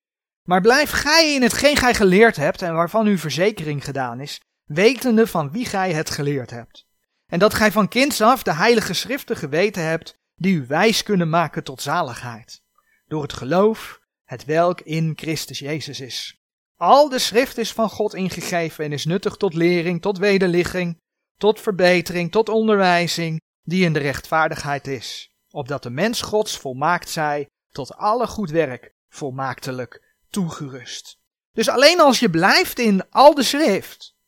[0.43, 4.41] Maar blijf gij in hetgeen gij geleerd hebt en waarvan uw verzekering gedaan is,
[4.73, 6.87] wetende van wie gij het geleerd hebt.
[7.27, 11.29] En dat gij van kinds af de heilige schriften geweten hebt, die u wijs kunnen
[11.29, 12.63] maken tot zaligheid.
[13.07, 16.41] Door het geloof, het welk in Christus Jezus is.
[16.77, 20.99] Al de schrift is van God ingegeven en is nuttig tot lering, tot wederligging,
[21.37, 27.49] tot verbetering, tot onderwijzing, die in de rechtvaardigheid is, opdat de mens Gods volmaakt zij,
[27.71, 31.19] tot alle goed werk volmaaktelijk toegerust.
[31.53, 34.19] Dus alleen als je blijft in al de schrift,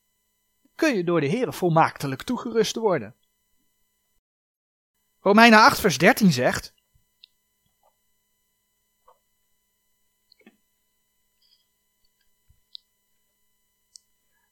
[0.82, 3.14] kun je door de Heer volmaaktelijk toegerust worden.
[5.20, 6.74] Romeinen 8 vers 13 zegt,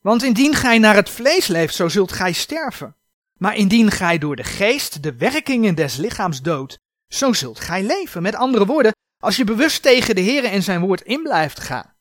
[0.01, 2.97] Want indien gij naar het vlees leeft, zo zult gij sterven.
[3.33, 8.23] Maar indien gij door de geest de werkingen des lichaams doodt, zo zult gij leven.
[8.23, 11.95] Met andere woorden, als je bewust tegen de Heer en zijn woord in blijft gaan,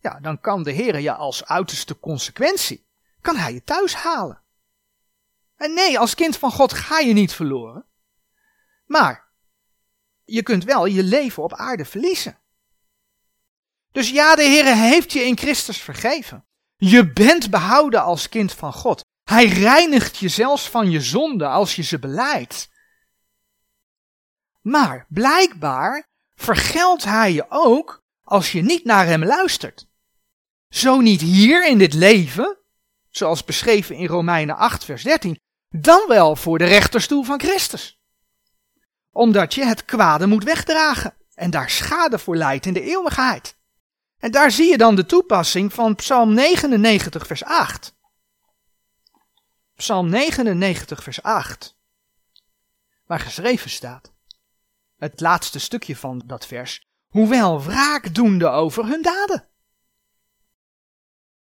[0.00, 2.86] ja, dan kan de Heer je als uiterste consequentie,
[3.20, 4.42] kan hij je thuis halen.
[5.56, 7.84] En nee, als kind van God ga je niet verloren.
[8.86, 9.28] Maar
[10.24, 12.38] je kunt wel je leven op aarde verliezen.
[13.92, 16.44] Dus ja, de Heer heeft je in Christus vergeven.
[16.76, 19.04] Je bent behouden als kind van God.
[19.24, 22.70] Hij reinigt je zelfs van je zonde als je ze beleidt.
[24.60, 29.86] Maar blijkbaar vergeldt hij je ook als je niet naar hem luistert.
[30.68, 32.58] Zo niet hier in dit leven,
[33.10, 38.00] zoals beschreven in Romeinen 8, vers 13, dan wel voor de rechterstoel van Christus.
[39.10, 43.56] Omdat je het kwade moet wegdragen en daar schade voor leidt in de eeuwigheid.
[44.18, 47.96] En daar zie je dan de toepassing van Psalm 99, vers 8.
[49.74, 51.76] Psalm 99, vers 8.
[53.06, 54.12] Waar geschreven staat.
[54.96, 56.86] Het laatste stukje van dat vers.
[57.08, 59.47] Hoewel wraakdoende over hun daden.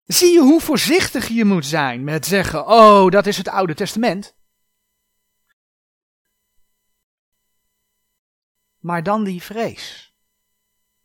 [0.05, 4.35] Zie je hoe voorzichtig je moet zijn met zeggen: Oh, dat is het Oude Testament.
[8.79, 10.13] Maar dan die vrees.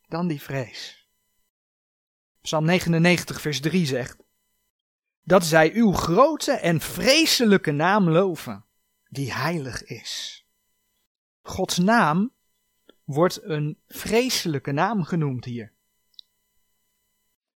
[0.06, 1.08] Dan die vrees.
[2.40, 4.16] Psalm 99, vers 3 zegt:
[5.22, 8.64] Dat zij uw grote en vreselijke naam loven,
[9.08, 10.46] die heilig is.
[11.40, 12.32] Gods naam
[13.04, 15.76] wordt een vreselijke naam genoemd hier.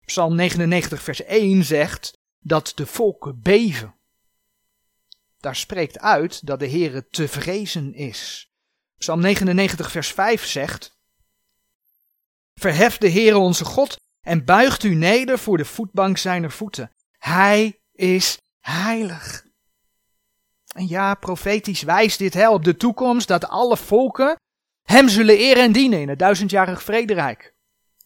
[0.09, 3.95] Psalm 99, vers 1 zegt dat de volken beven.
[5.39, 8.51] Daar spreekt uit dat de Heere te vrezen is.
[8.97, 10.97] Psalm 99, vers 5 zegt:
[12.53, 16.91] Verhef de Heere onze God en buigt u neder voor de voetbank zijner voeten.
[17.17, 19.45] Hij is heilig.
[20.75, 24.35] En ja, profetisch wijst dit op de toekomst dat alle volken
[24.83, 27.57] hem zullen eren en dienen in het duizendjarig vrederijk.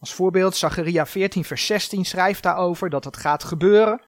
[0.04, 4.00] Als voorbeeld, Zacharia 14, vers 16 schrijft daarover dat het gaat gebeuren.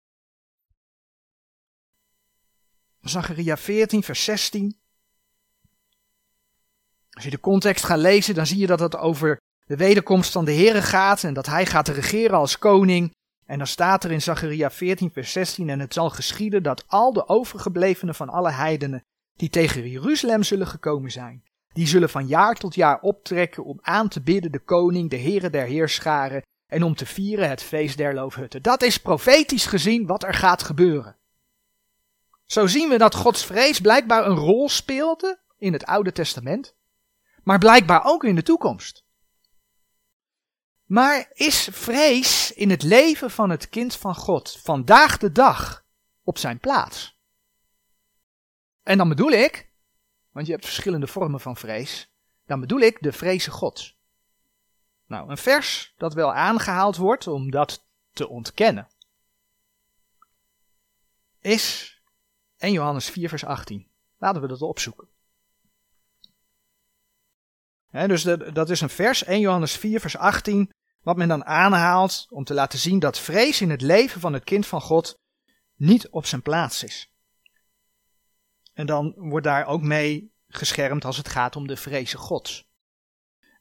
[3.00, 4.78] Zacharia 14, vers 16.
[7.10, 10.44] Als je de context gaat lezen, dan zie je dat het over de wederkomst van
[10.44, 13.14] de Here gaat en dat hij gaat regeren als koning.
[13.46, 17.12] En dan staat er in Zacharia 14, vers 16, en het zal geschieden dat al
[17.12, 19.02] de overgeblevenen van alle heidenen
[19.36, 21.44] die tegen Jeruzalem zullen gekomen zijn,
[21.76, 25.50] die zullen van jaar tot jaar optrekken om aan te bidden de koning, de Here
[25.50, 28.62] der heerscharen, en om te vieren het feest der loofhutten.
[28.62, 31.16] Dat is profetisch gezien wat er gaat gebeuren.
[32.44, 36.74] Zo zien we dat Gods vrees blijkbaar een rol speelde in het Oude Testament,
[37.42, 39.04] maar blijkbaar ook in de toekomst.
[40.84, 45.84] Maar is vrees in het leven van het kind van God vandaag de dag
[46.22, 47.18] op zijn plaats?
[48.82, 49.70] En dan bedoel ik,
[50.36, 52.10] want je hebt verschillende vormen van vrees,
[52.46, 53.96] dan bedoel ik de vrezen Gods.
[55.06, 58.88] Nou, een vers dat wel aangehaald wordt om dat te ontkennen,
[61.40, 61.96] is
[62.56, 63.88] 1 Johannes 4, vers 18.
[64.18, 65.08] Laten we dat opzoeken.
[67.90, 68.22] dus
[68.52, 72.54] dat is een vers, 1 Johannes 4, vers 18, wat men dan aanhaalt om te
[72.54, 75.18] laten zien dat vrees in het leven van het kind van God
[75.74, 77.10] niet op zijn plaats is.
[78.76, 82.68] En dan wordt daar ook mee geschermd als het gaat om de vrezen Gods.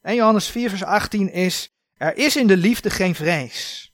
[0.02, 3.92] En Johannes 4, vers 18 is: Er is in de liefde geen vrees.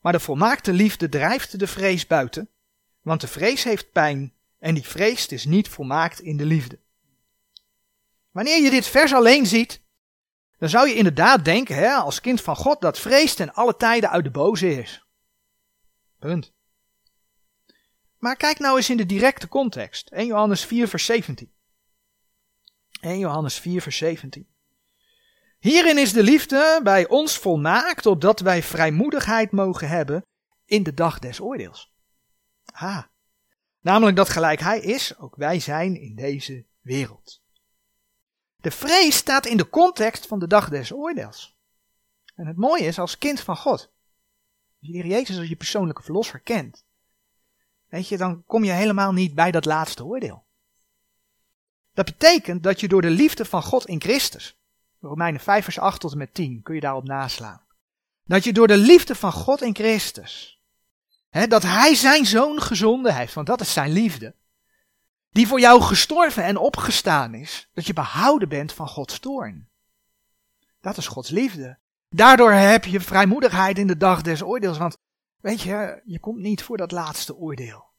[0.00, 2.48] Maar de volmaakte liefde drijft de vrees buiten,
[3.00, 6.78] want de vrees heeft pijn en die vrees is niet volmaakt in de liefde.
[8.30, 9.82] Wanneer je dit vers alleen ziet,
[10.58, 14.10] dan zou je inderdaad denken, hè, als kind van God, dat vrees ten alle tijden
[14.10, 15.06] uit de boze is.
[16.18, 16.52] Punt.
[18.22, 20.10] Maar kijk nou eens in de directe context.
[20.10, 21.52] 1 Johannes 4, vers 17.
[23.00, 24.48] 1 Johannes 4, vers 17.
[25.58, 30.26] Hierin is de liefde bij ons volmaakt, opdat wij vrijmoedigheid mogen hebben
[30.64, 31.92] in de dag des oordeels.
[32.64, 33.10] Ha.
[33.80, 37.42] Namelijk dat gelijk hij is, ook wij zijn in deze wereld.
[38.56, 41.56] De vrees staat in de context van de dag des oordeels.
[42.34, 43.80] En het mooie is, als kind van God,
[44.80, 46.84] als je Jezus als je persoonlijke verlosser kent,
[47.92, 50.44] weet je, dan kom je helemaal niet bij dat laatste oordeel.
[51.94, 54.58] Dat betekent dat je door de liefde van God in Christus,
[55.00, 57.62] Romeinen 5 vers 8 tot en met 10, kun je daarop naslaan.
[58.24, 60.60] Dat je door de liefde van God in Christus,
[61.30, 64.34] hè, dat Hij zijn zoon gezonden heeft, want dat is zijn liefde,
[65.30, 69.68] die voor jou gestorven en opgestaan is, dat je behouden bent van Gods toorn.
[70.80, 71.78] Dat is Gods liefde.
[72.08, 74.98] Daardoor heb je vrijmoedigheid in de dag des oordeels, want
[75.42, 77.90] weet je, je komt niet voor dat laatste oordeel.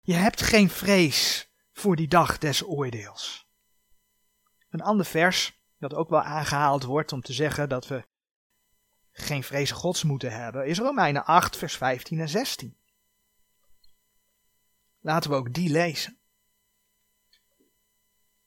[0.00, 3.46] Je hebt geen vrees voor die dag des oordeels.
[4.70, 8.04] Een ander vers, dat ook wel aangehaald wordt om te zeggen dat we
[9.12, 12.76] geen vrees gods moeten hebben, is Romeinen 8, vers 15 en 16.
[15.00, 16.18] Laten we ook die lezen.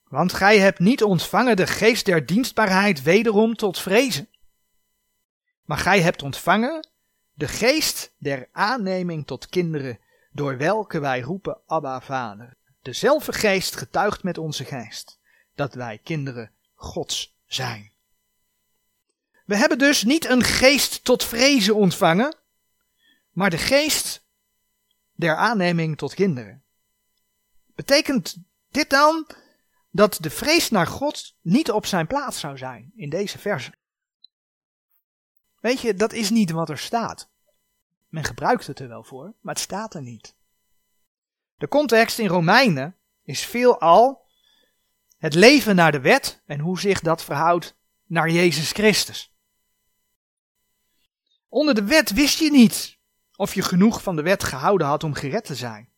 [0.04, 4.30] Want gij hebt niet ontvangen de geest der dienstbaarheid wederom tot vrezen.
[5.64, 6.90] Maar gij hebt ontvangen
[7.40, 10.00] de geest der aanneming tot kinderen,
[10.32, 12.58] door welke wij roepen Abba Vader.
[12.82, 15.20] Dezelfde geest getuigt met onze geest,
[15.56, 17.92] dat wij kinderen Gods zijn.
[19.46, 22.36] We hebben dus niet een geest tot vrezen ontvangen,
[23.32, 24.26] maar de geest
[25.16, 26.64] der aanneming tot kinderen.
[27.76, 28.38] Betekent
[28.72, 29.28] dit dan
[29.92, 33.72] dat de vrees naar God niet op zijn plaats zou zijn in deze verse.
[35.60, 37.30] Weet je, dat is niet wat er staat.
[38.08, 40.36] Men gebruikt het er wel voor, maar het staat er niet.
[41.58, 44.28] De context in Romeinen is veelal
[45.18, 49.34] het leven naar de wet en hoe zich dat verhoudt naar Jezus Christus.
[51.48, 52.98] Onder de wet wist je niet
[53.36, 55.90] of je genoeg van de wet gehouden had om gered te zijn.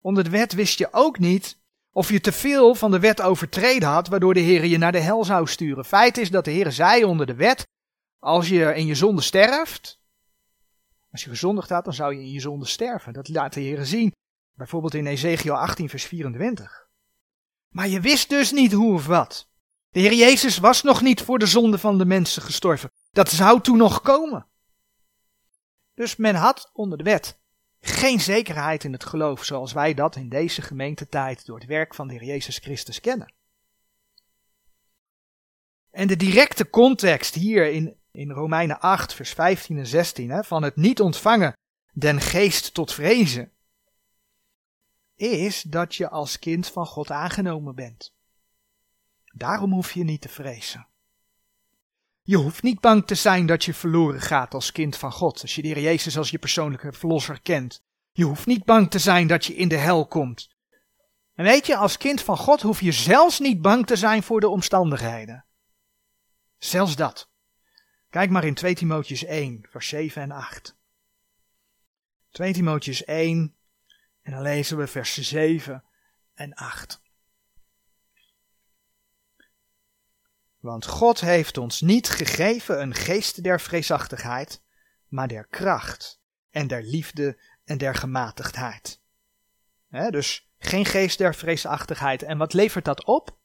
[0.00, 1.60] Onder de wet wist je ook niet
[1.92, 5.00] of je te veel van de wet overtreden had, waardoor de Heer je naar de
[5.00, 5.84] hel zou sturen.
[5.84, 7.66] Feit is dat de Heer zei onder de wet,
[8.22, 10.00] als je in je zonde sterft,
[11.10, 13.12] als je gezondigd had, dan zou je in je zonde sterven.
[13.12, 14.12] Dat laat de Heer zien,
[14.54, 16.88] bijvoorbeeld in Ezekiel 18 vers 24.
[17.68, 19.48] Maar je wist dus niet hoe of wat.
[19.88, 22.90] De Heer Jezus was nog niet voor de zonde van de mensen gestorven.
[23.10, 24.46] Dat zou toen nog komen.
[25.94, 27.40] Dus men had onder de wet
[27.80, 32.08] geen zekerheid in het geloof zoals wij dat in deze gemeentetijd door het werk van
[32.08, 33.34] de Heer Jezus Christus kennen.
[35.90, 40.62] En de directe context hier in, in Romeinen 8, vers 15 en 16, hè, van
[40.62, 41.56] het niet ontvangen
[41.92, 43.52] den geest tot vrezen,
[45.14, 48.14] is dat je als kind van God aangenomen bent.
[49.24, 50.86] Daarom hoef je niet te vrezen.
[52.22, 55.54] Je hoeft niet bang te zijn dat je verloren gaat als kind van God, als
[55.54, 57.82] je de Heer Jezus als je persoonlijke verlosser kent.
[58.12, 60.50] Je hoeft niet bang te zijn dat je in de hel komt,
[61.34, 64.40] En weet je, als kind van God hoef je zelfs niet bang te zijn voor
[64.40, 65.44] de omstandigheden.
[66.58, 67.31] Zelfs dat.
[68.12, 70.76] Kijk maar in 2 Timotheus 1, vers 7 en 8.
[72.30, 73.54] 2 Timotheus 1,
[74.22, 75.84] en dan lezen we vers 7
[76.34, 77.00] en 8.
[80.58, 84.62] Want God heeft ons niet gegeven een geest der vreesachtigheid,
[85.08, 89.00] maar der kracht en der liefde en der gematigdheid.
[89.88, 92.22] dus geen geest der vreesachtigheid.
[92.22, 93.36] En wat levert dat op?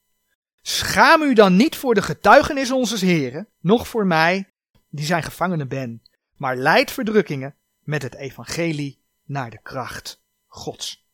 [0.61, 4.51] Schaam u dan niet voor de getuigenis onze Heren, noch voor mij,
[4.97, 6.01] die zijn gevangene ben,
[6.35, 11.05] maar leid verdrukkingen met het evangelie naar de kracht Gods.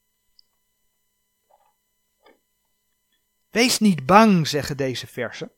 [3.50, 5.52] Wees niet bang, zeggen deze versen.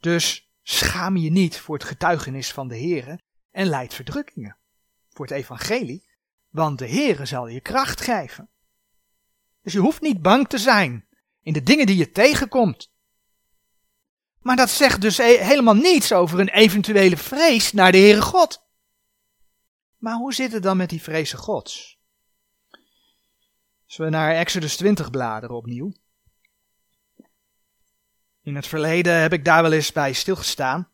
[0.00, 3.20] Dus schaam je niet voor het getuigenis van de Heere
[3.50, 4.56] en leid verdrukkingen
[5.08, 6.04] voor het evangelie,
[6.48, 8.48] want de Heere zal je kracht geven.
[9.62, 11.06] Dus je hoeft niet bang te zijn
[11.42, 12.93] in de dingen die je tegenkomt.
[14.44, 18.62] Maar dat zegt dus helemaal niets over een eventuele vrees naar de Heere God.
[19.98, 21.98] Maar hoe zit het dan met die vrezen Gods?
[23.86, 25.92] Als we naar Exodus 20 bladeren opnieuw.
[28.42, 30.88] In het verleden heb ik daar wel eens bij stilgestaan.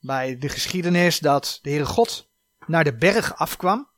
[0.00, 2.30] Bij de geschiedenis dat de Heere God
[2.66, 3.88] naar de berg afkwam.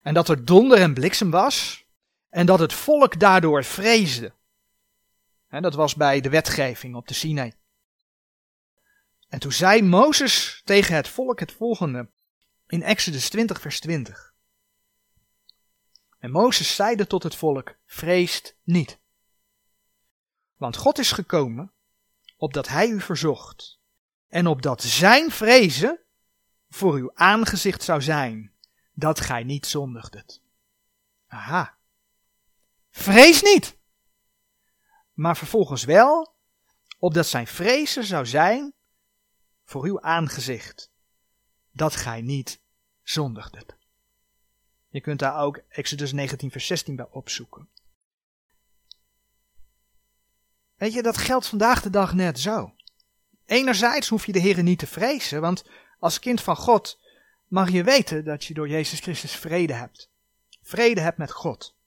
[0.00, 1.84] En dat er donder en bliksem was.
[2.28, 4.38] En dat het volk daardoor vreesde.
[5.50, 7.52] Dat was bij de wetgeving op de Sinai.
[9.28, 12.10] En toen zei Mozes tegen het volk het volgende
[12.66, 14.34] in Exodus 20, vers 20.
[16.18, 18.98] En Mozes zeide tot het volk: Vreest niet.
[20.56, 21.72] Want God is gekomen
[22.36, 23.78] opdat hij u verzocht
[24.28, 26.00] en opdat zijn vrezen
[26.68, 28.52] voor uw aangezicht zou zijn,
[28.92, 30.40] dat gij niet zondigdet.
[31.26, 31.78] Aha.
[32.90, 33.78] Vrees niet.
[35.20, 36.34] Maar vervolgens wel,
[36.98, 38.74] opdat zijn vrezen zou zijn
[39.64, 40.90] voor uw aangezicht,
[41.70, 42.60] dat gij niet
[43.02, 43.76] zondigdet.
[44.88, 47.68] Je kunt daar ook Exodus 19 vers 16 bij opzoeken.
[50.76, 52.74] Weet je, dat geldt vandaag de dag net zo.
[53.44, 55.64] Enerzijds hoef je de Heer niet te vrezen, want
[55.98, 57.00] als kind van God
[57.46, 60.10] mag je weten dat je door Jezus Christus vrede hebt.
[60.62, 61.78] Vrede hebt met God.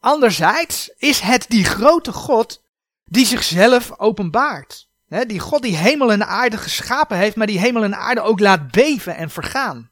[0.00, 2.62] Anderzijds is het die grote God
[3.04, 4.88] die zichzelf openbaart.
[5.26, 8.70] die God die hemel en aarde geschapen heeft, maar die hemel en aarde ook laat
[8.70, 9.90] beven en vergaan.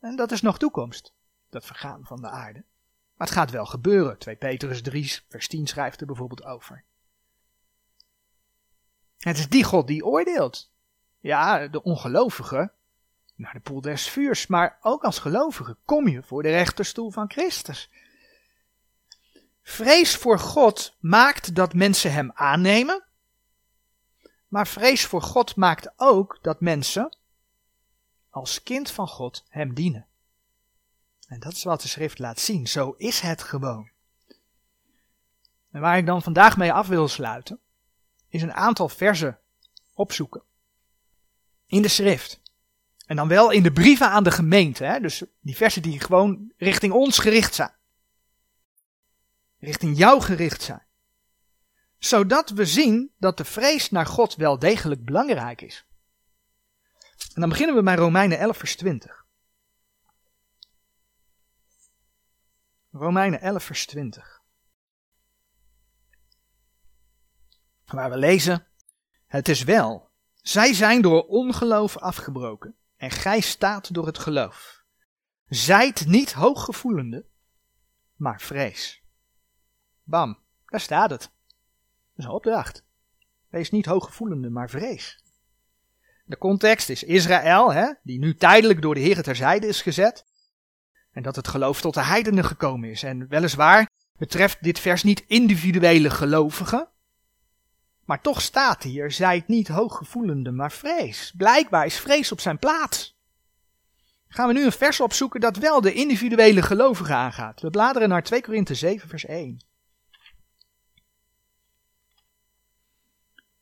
[0.00, 1.12] En dat is nog toekomst,
[1.50, 2.64] dat vergaan van de aarde.
[3.16, 4.18] Maar het gaat wel gebeuren.
[4.18, 6.84] 2 Petrus 3, vers 10 schrijft er bijvoorbeeld over.
[9.18, 10.70] Het is die God die oordeelt.
[11.20, 12.72] Ja, de ongelovige
[13.34, 17.30] naar de poel des vuurs, maar ook als gelovige kom je voor de rechterstoel van
[17.30, 17.90] Christus.
[19.66, 23.04] Vrees voor God maakt dat mensen hem aannemen,
[24.48, 27.16] maar vrees voor God maakt ook dat mensen
[28.30, 30.06] als kind van God hem dienen.
[31.26, 32.68] En dat is wat de schrift laat zien.
[32.68, 33.90] Zo is het gewoon.
[35.70, 37.58] En waar ik dan vandaag mee af wil sluiten,
[38.28, 39.38] is een aantal versen
[39.94, 40.42] opzoeken.
[41.66, 42.40] In de schrift.
[43.06, 44.84] En dan wel in de brieven aan de gemeente.
[44.84, 45.00] Hè?
[45.00, 47.72] Dus die versen die gewoon richting ons gericht zijn.
[49.64, 50.86] Richting jou gericht zijn.
[51.98, 55.86] Zodat we zien dat de vrees naar God wel degelijk belangrijk is.
[57.34, 59.24] En dan beginnen we bij Romeinen 11 vers 20.
[62.90, 64.42] Romeinen 11, vers 20.
[67.84, 68.66] Waar we lezen:
[69.26, 74.84] Het is wel, zij zijn door ongeloof afgebroken, en gij staat door het geloof.
[75.46, 77.26] Zijt niet hooggevoelende,
[78.14, 79.03] maar vrees.
[80.04, 81.20] Bam, daar staat het.
[81.20, 81.30] Dat
[82.16, 82.84] is een opdracht.
[83.48, 85.22] Wees niet hooggevoelende, maar vrees.
[86.24, 90.24] De context is Israël, hè, die nu tijdelijk door de Heer terzijde is gezet.
[91.12, 93.02] En dat het geloof tot de heidenen gekomen is.
[93.02, 93.88] En weliswaar
[94.18, 96.88] betreft dit vers niet individuele gelovigen.
[98.04, 101.32] Maar toch staat hier, zijt niet hooggevoelende, maar vrees.
[101.36, 103.18] Blijkbaar is vrees op zijn plaats.
[104.28, 107.60] Gaan we nu een vers opzoeken dat wel de individuele gelovigen aangaat.
[107.60, 109.64] We bladeren naar 2 Korinthe 7 vers 1.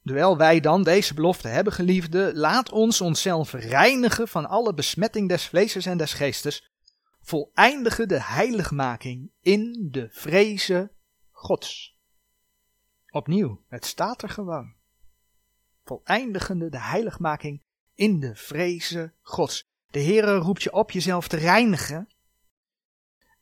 [0.05, 5.46] Terwijl wij dan deze belofte hebben, geliefde, laat ons onszelf reinigen van alle besmetting des
[5.46, 6.70] vleeses en des geestes,
[7.20, 10.90] voleindigen de heiligmaking in de vrezen
[11.30, 11.96] Gods.
[13.11, 14.74] Opnieuw, het staat er gewoon.
[15.84, 17.62] Voleindigende de heiligmaking
[17.94, 19.64] in de vrezen Gods.
[19.90, 22.09] De Heere roept je op jezelf te reinigen.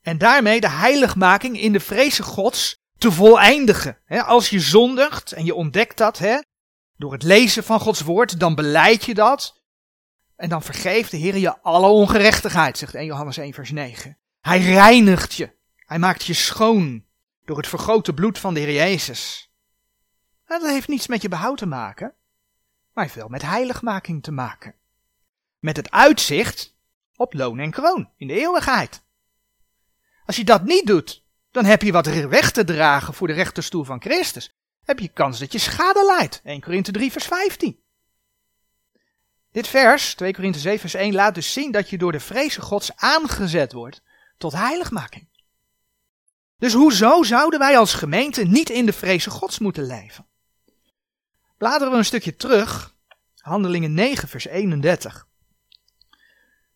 [0.01, 3.99] En daarmee de heiligmaking in de vreze Gods te voleindigen.
[4.07, 6.19] als je zondigt en je ontdekt dat
[7.01, 9.63] door het lezen van Gods woord, dan beleid je dat.
[10.37, 14.19] En dan vergeeft de Heer je alle ongerechtigheid, zegt 1 Johannes 1 vers 9.
[14.41, 15.53] Hij reinigt je.
[15.77, 17.05] Hij maakt je schoon
[17.45, 19.53] door het vergrote bloed van de Heer Jezus.
[20.47, 22.15] dat heeft niets met je behoud te maken,
[22.93, 24.75] maar heeft wel met heiligmaking te maken.
[25.59, 26.77] Met het uitzicht
[27.17, 29.03] op loon en kroon in de eeuwigheid.
[30.27, 33.85] Als je dat niet doet, dan heb je wat weg te dragen voor de rechterstoel
[33.85, 34.60] van Christus.
[34.91, 36.41] Heb je kans dat je schade leidt.
[36.45, 37.81] 1 Korinthe 3 vers 15.
[39.53, 42.61] Dit vers, 2 Korinthe 7 vers 1, laat dus zien dat je door de vreze
[42.61, 44.03] gods aangezet wordt
[44.39, 45.29] tot heiligmaking.
[46.59, 50.27] Dus hoezo zouden wij als gemeente niet in de vreze gods moeten leven?
[51.59, 52.95] Bladeren we een stukje terug,
[53.37, 55.27] handelingen 9 vers 31.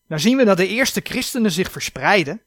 [0.09, 2.43] Dan zien we dat de eerste christenen zich verspreiden.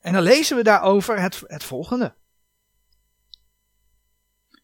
[0.00, 2.20] En dan lezen we daarover het, het volgende.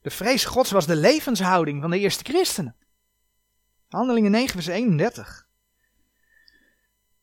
[0.08, 2.76] De vrees gods was de levenshouding van de eerste christenen.
[3.88, 5.46] Handelingen 9 vers 31.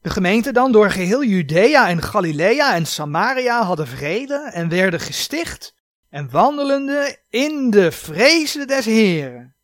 [0.01, 5.75] De gemeente dan door geheel Judea en Galilea en Samaria hadden vrede en werden gesticht
[6.09, 9.55] en wandelende in de vrezen des Heren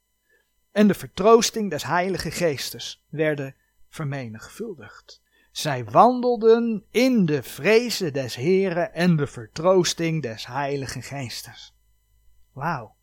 [0.72, 3.56] en de vertroosting des Heilige Geestes werden
[3.90, 5.22] vermenigvuldigd.
[5.52, 11.76] Zij wandelden in de vrezen des Heren en de vertroosting des Heilige Geestes.
[12.54, 13.00] Wauw.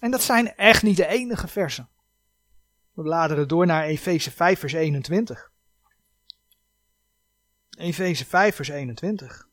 [0.00, 1.88] En dat zijn echt niet de enige versen.
[2.92, 5.50] We bladeren door naar Efeze 5 vers 21.
[7.70, 9.48] Efeze 5 vers 21.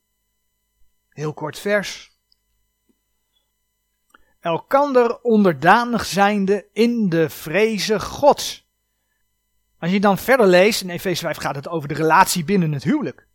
[1.08, 2.12] Heel kort vers.
[4.40, 8.68] Elkander onderdanig zijnde in de vreze Gods.
[9.78, 12.84] Als je dan verder leest, in Efeze 5 gaat het over de relatie binnen het
[12.84, 13.26] huwelijk.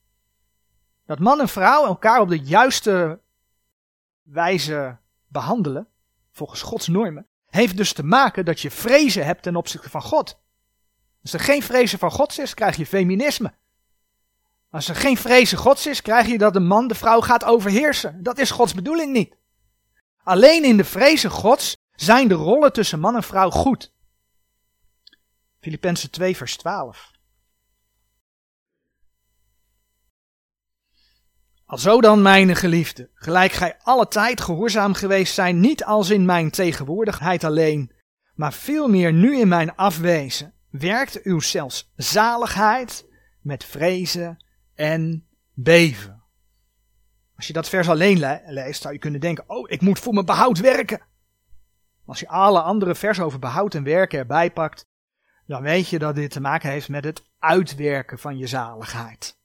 [1.05, 3.20] Dat man en vrouw elkaar op de juiste
[4.22, 4.97] wijze
[5.28, 5.88] behandelen
[6.40, 10.40] volgens Gods normen, heeft dus te maken dat je vrezen hebt ten opzichte van God.
[11.22, 13.54] Als er geen vrezen van God is, krijg je feminisme.
[14.70, 18.24] Als er geen vrezen Gods is, krijg je dat de man de vrouw gaat overheersen.
[18.24, 19.36] Dat is Gods bedoeling niet.
[20.24, 23.94] Alleen in de vrezen Gods zijn de rollen tussen man en vrouw goed.
[25.60, 27.12] Filippenzen 2 vers 12.
[31.70, 36.52] Alzo dan, mijn geliefde, gelijk gij alle tijd gehoorzaam geweest zijn, niet als in mijn
[36.52, 37.92] tegenwoordigheid alleen,
[38.34, 43.06] maar veel meer nu in mijn afwezen, werkt uw zelfs zaligheid
[43.42, 44.46] met vrezen
[44.76, 46.24] en beven.
[47.36, 50.26] Als je dat vers alleen leest, zou je kunnen denken, oh, ik moet voor mijn
[50.26, 51.02] behoud werken.
[52.06, 54.86] Als je alle andere vers over behoud en werken erbij pakt,
[55.46, 59.39] dan weet je dat dit te maken heeft met het uitwerken van je zaligheid.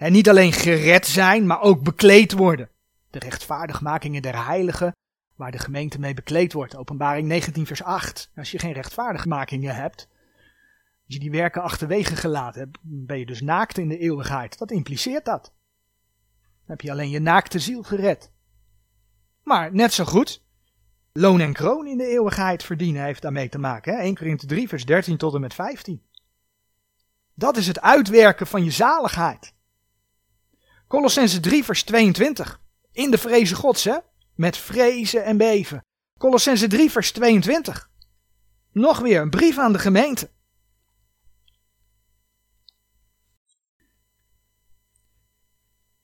[0.00, 2.68] En niet alleen gered zijn, maar ook bekleed worden.
[3.10, 4.96] De rechtvaardigmakingen der heiligen,
[5.34, 6.76] waar de gemeente mee bekleed wordt.
[6.76, 8.30] Openbaring 19 vers 8.
[8.36, 10.08] Als je geen rechtvaardigmakingen hebt,
[11.06, 14.58] als je die werken achterwege gelaten hebt, ben je dus naakt in de eeuwigheid.
[14.58, 15.44] Dat impliceert dat.
[15.44, 18.30] Dan heb je alleen je naakte ziel gered.
[19.42, 20.42] Maar net zo goed,
[21.12, 23.94] loon en kroon in de eeuwigheid verdienen heeft daarmee te maken.
[23.94, 24.00] Hè?
[24.00, 26.02] 1 Korinthe 3 vers 13 tot en met 15.
[27.34, 29.58] Dat is het uitwerken van je zaligheid.
[30.90, 32.60] Colossense 3 vers 22.
[32.92, 33.96] In de vrezen gods, hè?
[34.34, 35.84] Met vrezen en beven.
[36.18, 37.90] Colossense 3 vers 22.
[38.72, 40.30] Nog weer een brief aan de gemeente.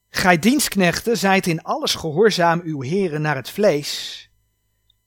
[0.09, 4.31] Gij dienstknechten zijt in alles gehoorzaam uw heren naar het vlees,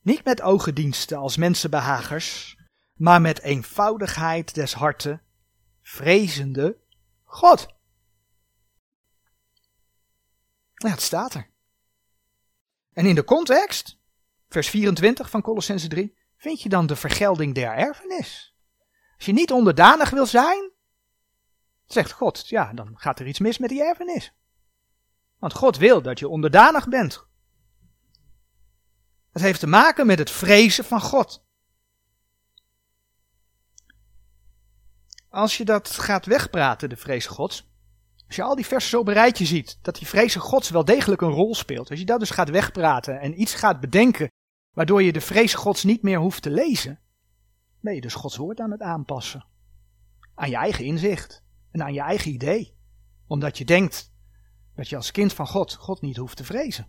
[0.02, 2.56] niet met ogendiensten als mensenbehagers,
[2.94, 5.22] maar met eenvoudigheid des harten,
[5.82, 6.76] vrezende
[7.24, 7.78] God.
[10.82, 11.50] Ja, het staat er.
[12.92, 13.98] En in de context,
[14.48, 18.56] vers 24 van Colossense 3, vind je dan de vergelding der erfenis.
[19.16, 20.70] Als je niet onderdanig wil zijn,
[21.86, 24.34] zegt God, ja, dan gaat er iets mis met die erfenis.
[25.38, 27.26] Want God wil dat je onderdanig bent.
[29.32, 31.44] Het heeft te maken met het vrezen van God.
[35.28, 37.69] Als je dat gaat wegpraten, de vrees Gods,
[38.30, 41.20] als je al die versen zo een rijtje ziet, dat die vrezen gods wel degelijk
[41.20, 41.90] een rol speelt.
[41.90, 44.30] Als je dat dus gaat wegpraten en iets gaat bedenken,
[44.70, 47.00] waardoor je de vrees gods niet meer hoeft te lezen,
[47.80, 49.44] ben je dus Gods woord aan het aanpassen.
[50.34, 52.76] Aan je eigen inzicht en aan je eigen idee.
[53.26, 54.12] Omdat je denkt
[54.74, 56.86] dat je als kind van God God niet hoeft te vrezen.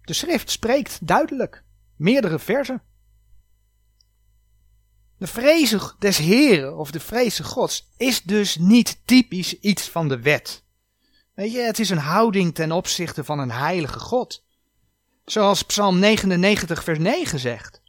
[0.00, 1.64] De schrift spreekt duidelijk.
[1.96, 2.82] Meerdere versen.
[5.18, 10.20] De vrezen des Heren of de vrezen Gods is dus niet typisch iets van de
[10.20, 10.64] wet.
[11.34, 14.44] Weet je, het is een houding ten opzichte van een heilige God.
[15.24, 17.82] Zoals Psalm 99, vers 9 zegt.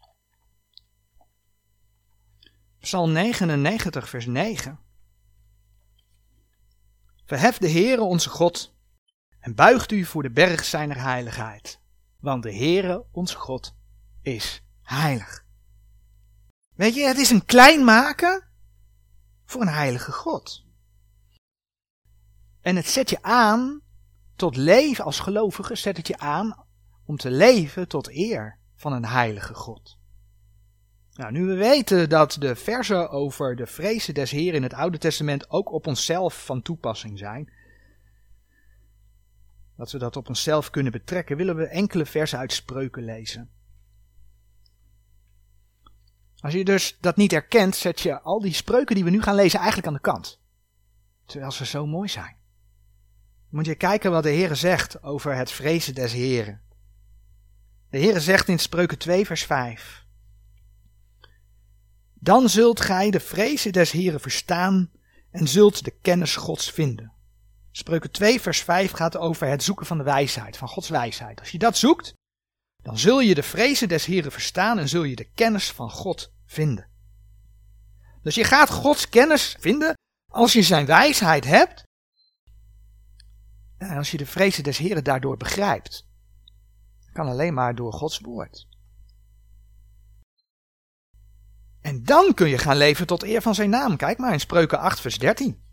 [2.79, 4.79] Psalm 99, vers 9.
[7.25, 8.75] Verhef de Heere onze God
[9.39, 11.79] en buigt u voor de berg zijner heiligheid.
[12.19, 13.75] Want de Heere onze God
[14.21, 15.45] is heilig.
[16.77, 18.43] Weet je, het is een klein maken
[19.45, 20.65] voor een heilige God.
[22.61, 23.81] En het zet je aan
[24.35, 26.65] tot leven als gelovige, zet het je aan
[27.05, 29.97] om te leven tot eer van een heilige God.
[31.13, 34.97] Nou, nu we weten dat de versen over de vrezen des Heer in het Oude
[34.97, 37.53] Testament ook op onszelf van toepassing zijn,
[39.75, 43.56] dat we dat op onszelf kunnen betrekken, willen we enkele versen uit spreuken lezen.
[46.39, 49.35] Als je dus dat niet herkent, zet je al die spreuken die we nu gaan
[49.35, 50.41] lezen eigenlijk aan de kant.
[51.25, 52.35] Terwijl ze zo mooi zijn.
[53.49, 56.61] Moet je kijken wat de Heer zegt over het vrezen des Heren.
[57.89, 60.05] De Heer zegt in Spreuken 2 vers 5.
[62.13, 64.91] Dan zult gij de vrezen des Heren verstaan
[65.31, 67.11] en zult de kennis Gods vinden.
[67.71, 71.39] Spreuken 2 vers 5 gaat over het zoeken van de wijsheid, van Gods wijsheid.
[71.39, 72.13] Als je dat zoekt,
[72.87, 76.33] dan zul je de vrezen des Heren verstaan en zul je de kennis van God
[76.45, 76.87] vinden.
[78.21, 79.93] Dus je gaat Gods kennis vinden
[80.31, 81.83] als je zijn wijsheid hebt
[83.77, 86.07] en als je de vrezen des Heren daardoor begrijpt.
[87.13, 88.67] Kan alleen maar door Gods woord.
[91.81, 93.97] En dan kun je gaan leven tot eer van zijn naam.
[93.97, 95.66] Kijk maar in Spreuken 8 vers 13.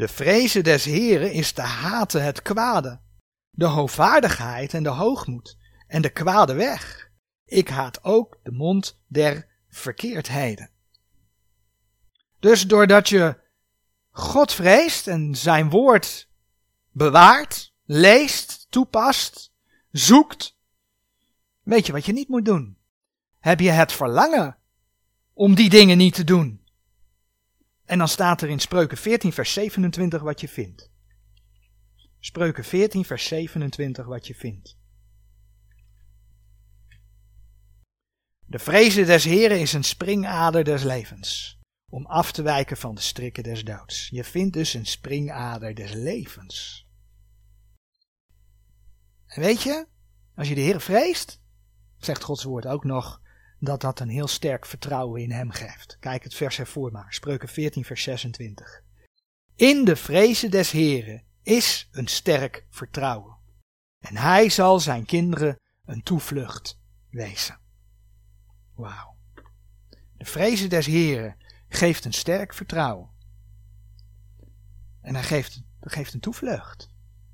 [0.00, 3.00] De vrezen des Heren is te haten het kwade,
[3.50, 7.10] de hoogvaardigheid en de hoogmoed en de kwade weg.
[7.44, 10.70] Ik haat ook de mond der verkeerdheden.
[12.38, 13.40] Dus doordat je
[14.10, 16.28] God vreest en zijn woord
[16.90, 19.52] bewaart, leest, toepast,
[19.90, 20.56] zoekt,
[21.62, 22.78] weet je wat je niet moet doen?
[23.38, 24.58] Heb je het verlangen
[25.32, 26.59] om die dingen niet te doen?
[27.90, 30.90] En dan staat er in Spreuken 14, vers 27 wat je vindt.
[32.20, 34.78] Spreuken 14, vers 27 wat je vindt.
[38.46, 43.00] De vrezen des Heren is een springader des levens, om af te wijken van de
[43.00, 44.08] strikken des doods.
[44.08, 46.86] Je vindt dus een springader des levens.
[49.26, 49.86] En weet je,
[50.34, 51.40] als je de Heer vreest,
[51.98, 53.20] zegt Gods woord ook nog,
[53.60, 55.96] dat dat een heel sterk vertrouwen in hem geeft.
[56.00, 58.82] Kijk het vers ervoor maar, Spreuken 14 vers 26.
[59.54, 63.36] In de vrezen des Heren is een sterk vertrouwen.
[63.98, 66.78] En hij zal zijn kinderen een toevlucht
[67.10, 67.58] wezen.
[68.74, 69.16] Wauw.
[70.16, 71.36] De vrezen des Heren
[71.68, 73.08] geeft een sterk vertrouwen.
[75.00, 76.90] En hij geeft, geeft een toevlucht.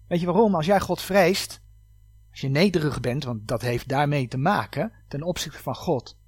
[0.08, 0.54] Weet je waarom?
[0.54, 1.60] Als jij God vreest,
[2.36, 6.18] als je nederig bent, want dat heeft daarmee te maken ten opzichte van God.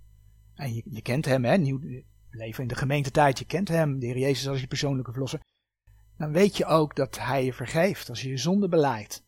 [0.55, 1.81] En je, kent hem, hè, nieuw
[2.31, 5.41] leven in de gemeentetijd, je kent hem, de Heer Jezus als je persoonlijke verlosser.
[6.17, 9.25] Dan weet je ook dat hij je vergeeft als je je zonde beleidt.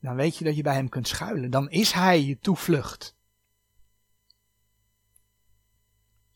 [0.00, 1.50] Dan weet je dat je bij hem kunt schuilen.
[1.50, 3.16] Dan is hij je toevlucht.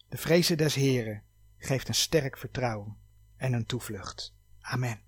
[0.09, 1.23] De vrezen des Heren
[1.57, 2.97] geeft een sterk vertrouwen
[3.37, 4.35] en een toevlucht.
[4.61, 5.04] Amen.